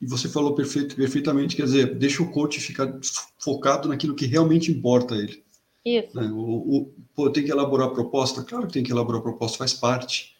[0.00, 2.98] e você falou perfeito, perfeitamente, quer dizer, deixa o coach ficar
[3.38, 5.42] focado naquilo que realmente importa a ele.
[5.84, 6.14] Isso.
[6.16, 6.28] Né?
[6.32, 8.42] O, o, pô, tem que elaborar a proposta?
[8.42, 10.36] Claro que tem que elaborar a proposta, faz parte.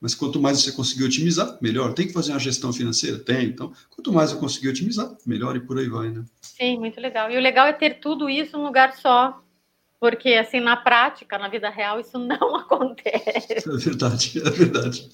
[0.00, 1.92] Mas quanto mais você conseguir otimizar, melhor.
[1.92, 3.18] Tem que fazer uma gestão financeira?
[3.18, 3.48] Tem.
[3.48, 6.24] Então, quanto mais eu conseguir otimizar, melhor e por aí vai, né?
[6.40, 7.30] Sim, muito legal.
[7.30, 9.42] E o legal é ter tudo isso num lugar só.
[10.00, 13.68] Porque, assim, na prática, na vida real, isso não acontece.
[13.68, 15.10] É verdade, é verdade.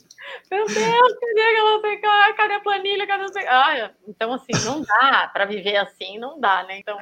[0.48, 5.28] Meu Deus, cadê aquela sei cadê a planilha, cadê sei ah, Então, assim, não dá
[5.32, 6.78] para viver assim, não dá, né?
[6.78, 6.96] Então,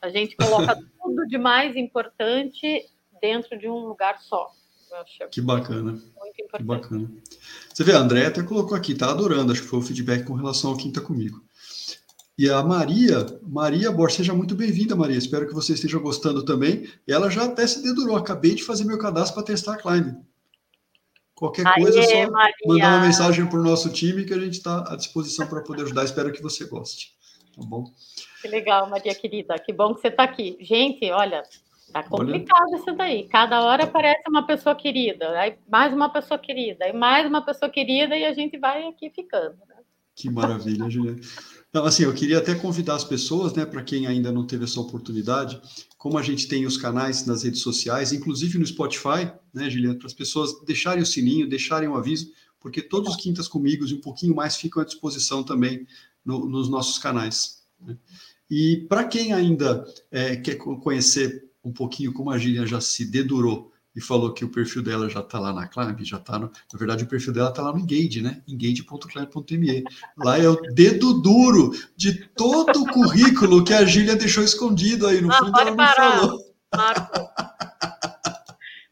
[0.00, 2.82] a gente coloca tudo de mais importante
[3.20, 4.50] dentro de um lugar só.
[5.30, 6.00] que bacana.
[6.56, 7.10] Que bacana.
[7.72, 10.34] Você vê, a André até colocou aqui, tá adorando, acho que foi o feedback com
[10.34, 11.44] relação ao Quinta Comigo.
[12.38, 15.18] E a Maria, Maria Borges, seja muito bem-vinda, Maria.
[15.18, 16.88] Espero que você esteja gostando também.
[17.06, 18.16] Ela já até se dedurou.
[18.16, 20.16] Acabei de fazer meu cadastro para testar a Climb.
[21.34, 22.54] Qualquer Aê, coisa, é só Maria.
[22.66, 25.82] mandar uma mensagem para o nosso time que a gente está à disposição para poder
[25.82, 26.04] ajudar.
[26.04, 27.14] Espero que você goste.
[27.54, 27.84] Tá bom?
[28.40, 29.58] Que legal, Maria querida.
[29.58, 30.56] Que bom que você está aqui.
[30.60, 31.42] Gente, olha,
[31.92, 32.76] tá complicado olha.
[32.76, 33.28] isso daí.
[33.28, 37.70] Cada hora aparece uma pessoa querida, aí mais uma pessoa querida, aí mais uma pessoa
[37.70, 39.56] querida e a gente vai aqui ficando.
[39.68, 39.76] Né?
[40.14, 41.20] Que maravilha, Juliana.
[41.72, 44.78] Então, assim, eu queria até convidar as pessoas, né, para quem ainda não teve essa
[44.78, 45.58] oportunidade,
[45.96, 50.06] como a gente tem os canais nas redes sociais, inclusive no Spotify, né, Juliana, para
[50.06, 54.02] as pessoas deixarem o sininho, deixarem o aviso, porque todos os Quintas Comigo e um
[54.02, 55.86] pouquinho mais ficam à disposição também
[56.22, 57.62] no, nos nossos canais.
[57.80, 57.96] Né?
[58.50, 63.71] E para quem ainda é, quer conhecer um pouquinho como a Gillian já se dedurou
[63.94, 66.50] e falou que o perfil dela já está lá na Climb, já está no.
[66.72, 68.42] Na verdade, o perfil dela está lá no Engage, né?
[68.48, 69.84] Engage.climb.me.
[70.16, 75.20] Lá é o dedo duro de todo o currículo que a Gília deixou escondido aí
[75.20, 75.52] no ah, fundo.
[75.52, 76.38] Não parar, falou.
[76.74, 77.28] Marco.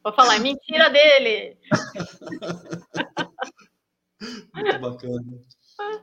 [0.03, 1.57] Vou falar, é mentira dele.
[4.55, 5.41] Muito bacana.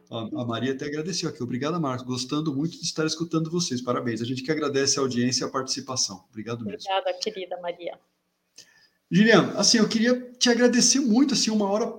[0.09, 1.43] A Maria até agradeceu aqui.
[1.43, 2.05] Obrigada, Marcos.
[2.05, 3.81] Gostando muito de estar escutando vocês.
[3.81, 4.21] Parabéns.
[4.21, 6.25] A gente que agradece a audiência e a participação.
[6.29, 6.89] Obrigado mesmo.
[6.89, 7.99] Obrigada, querida Maria.
[9.11, 11.91] Gilian, assim, eu queria te agradecer muito, assim, uma hora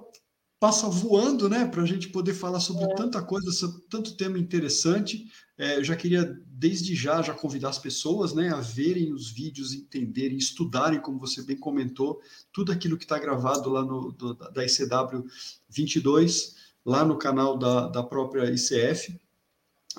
[0.60, 2.94] passa voando, né, para a gente poder falar sobre é.
[2.94, 5.30] tanta coisa, sobre tanto tema interessante.
[5.56, 9.72] É, eu já queria, desde já, já convidar as pessoas, né, a verem os vídeos,
[9.72, 12.20] entenderem, estudarem, como você bem comentou,
[12.52, 15.24] tudo aquilo que está gravado lá no do, da ICW
[15.68, 19.18] 22, lá no canal da, da própria ICF.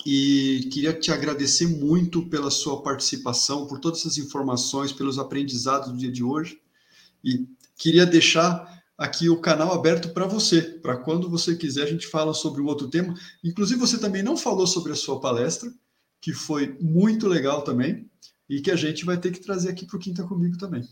[0.06, 5.98] E queria te agradecer muito pela sua participação, por todas essas informações, pelos aprendizados do
[5.98, 6.62] dia de hoje.
[7.24, 7.48] E
[7.78, 12.34] queria deixar aqui o canal aberto para você, para quando você quiser a gente fala
[12.34, 13.14] sobre um outro tema.
[13.44, 15.72] Inclusive você também não falou sobre a sua palestra,
[16.22, 18.10] que foi muito legal também
[18.50, 20.84] e que a gente vai ter que trazer aqui para o Quinta comigo também.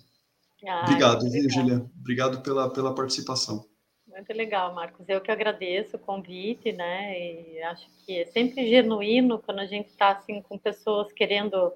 [0.66, 1.86] Ah, Obrigado, Virgília.
[2.00, 3.66] Obrigado pela, pela participação.
[4.08, 5.08] Muito legal, Marcos.
[5.10, 7.20] Eu que agradeço o convite, né?
[7.20, 11.74] E acho que é sempre genuíno quando a gente está assim com pessoas querendo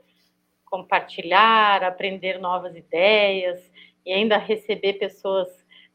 [0.66, 3.71] compartilhar, aprender novas ideias
[4.06, 5.48] e ainda receber pessoas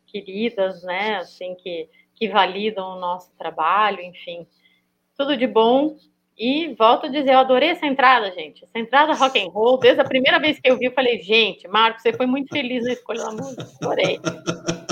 [0.06, 4.46] queridas, né, assim, que, que validam o nosso trabalho, enfim.
[5.16, 5.96] Tudo de bom.
[6.38, 8.62] E volto a dizer, eu adorei essa entrada, gente.
[8.62, 11.66] Essa entrada rock and roll, desde a primeira vez que eu vi, eu falei, gente,
[11.66, 13.66] Marcos, você foi muito feliz na escolha da música.
[13.80, 14.20] Adorei.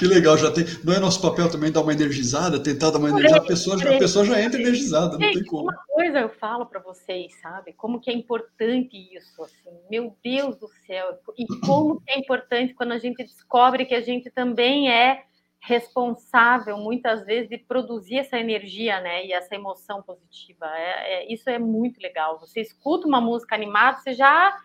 [0.00, 0.64] Que legal, já tem.
[0.82, 3.98] Não é nosso papel também dar uma energizada, tentar dar uma energizada, a pessoa, a
[3.98, 5.64] pessoa já entra energizada, não tem como.
[5.64, 7.74] Uma coisa eu falo para vocês, sabe?
[7.74, 9.76] Como que é importante isso, assim.
[9.90, 11.18] Meu Deus do céu.
[11.36, 15.24] E como que é importante quando a gente descobre que a gente também é
[15.60, 20.66] responsável muitas vezes de produzir essa energia, né, e essa emoção positiva.
[20.78, 22.40] É, é, isso é muito legal.
[22.40, 24.56] Você escuta uma música animada, você já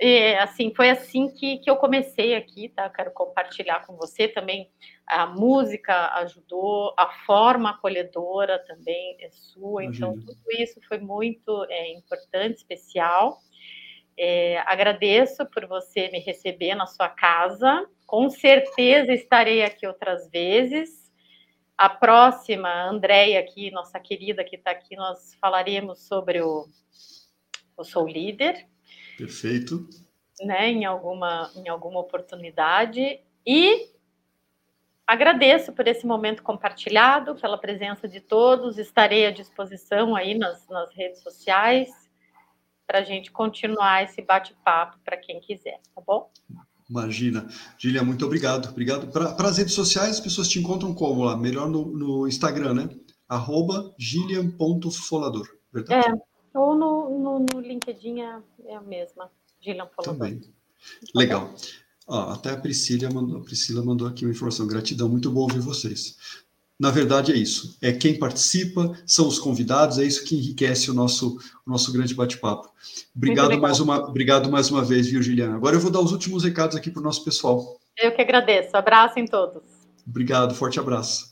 [0.00, 2.88] é, assim, foi assim que, que eu comecei aqui, tá?
[2.90, 4.70] Quero compartilhar com você também.
[5.06, 10.22] A música ajudou, a forma acolhedora também é sua, então Imagina.
[10.22, 13.40] então tudo isso foi muito é, importante, especial.
[14.18, 17.86] É, agradeço por você me receber na sua casa.
[18.06, 21.02] Com certeza estarei aqui outras vezes.
[21.76, 26.66] A próxima, a Andréia aqui, nossa querida que está aqui, nós falaremos sobre o,
[27.76, 28.66] o Sou Líder,
[29.16, 29.88] Perfeito.
[30.40, 33.20] Né, em alguma, em alguma oportunidade.
[33.46, 33.90] E
[35.06, 38.78] agradeço por esse momento compartilhado, pela presença de todos.
[38.78, 41.90] Estarei à disposição aí nas, nas redes sociais
[42.86, 46.30] para a gente continuar esse bate-papo para quem quiser, tá bom?
[46.90, 47.48] Imagina.
[47.78, 48.68] Gília, muito obrigado.
[48.68, 49.10] Obrigado.
[49.10, 51.34] Para as redes sociais, as pessoas te encontram como lá?
[51.34, 52.88] Melhor no, no Instagram, né?
[53.26, 56.06] Arroba gilian.folador, verdade?
[56.06, 56.12] É,
[56.54, 59.30] ou no, no, no LinkedIn é, é, a mesma.
[59.60, 60.12] Gillian falou.
[60.12, 60.40] Também.
[60.40, 60.48] Tá
[61.14, 61.54] Legal.
[62.06, 64.66] Ó, até a Priscila mandou, a Priscila mandou aqui uma informação.
[64.66, 66.16] Gratidão, muito bom ouvir vocês.
[66.78, 67.76] Na verdade é isso.
[67.80, 72.12] É quem participa, são os convidados, é isso que enriquece o nosso, o nosso grande
[72.12, 72.72] bate-papo.
[73.14, 75.54] Obrigado mais, uma, obrigado mais uma vez, viu, Giliana?
[75.54, 77.78] Agora eu vou dar os últimos recados aqui para o nosso pessoal.
[77.96, 78.76] Eu que agradeço.
[78.76, 79.62] Abraço em todos.
[80.04, 81.31] Obrigado, forte abraço.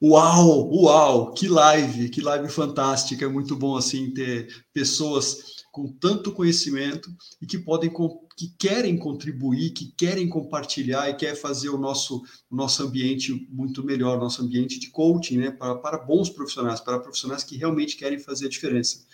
[0.00, 6.30] Uau, uau, que live, que live fantástica, é muito bom assim ter pessoas com tanto
[6.30, 7.10] conhecimento
[7.42, 7.92] e que podem
[8.36, 13.82] que querem contribuir, que querem compartilhar e quer fazer o nosso o nosso ambiente muito
[13.82, 18.20] melhor, nosso ambiente de coaching, né, para, para bons profissionais, para profissionais que realmente querem
[18.20, 19.04] fazer a diferença.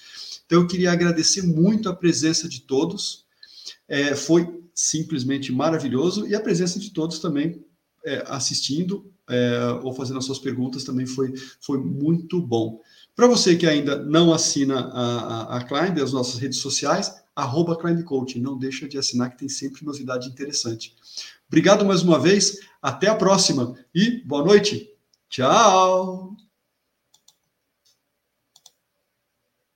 [0.45, 3.24] Então eu queria agradecer muito a presença de todos,
[3.89, 7.64] é, foi simplesmente maravilhoso e a presença de todos também
[8.05, 12.81] é, assistindo é, ou fazendo as suas perguntas também foi, foi muito bom.
[13.14, 17.77] Para você que ainda não assina a, a, a Climb, as nossas redes sociais, arroba
[17.77, 20.95] Climb Coaching, não deixa de assinar que tem sempre novidade interessante.
[21.49, 24.91] Obrigado mais uma vez, até a próxima e boa noite.
[25.29, 26.43] Tchau!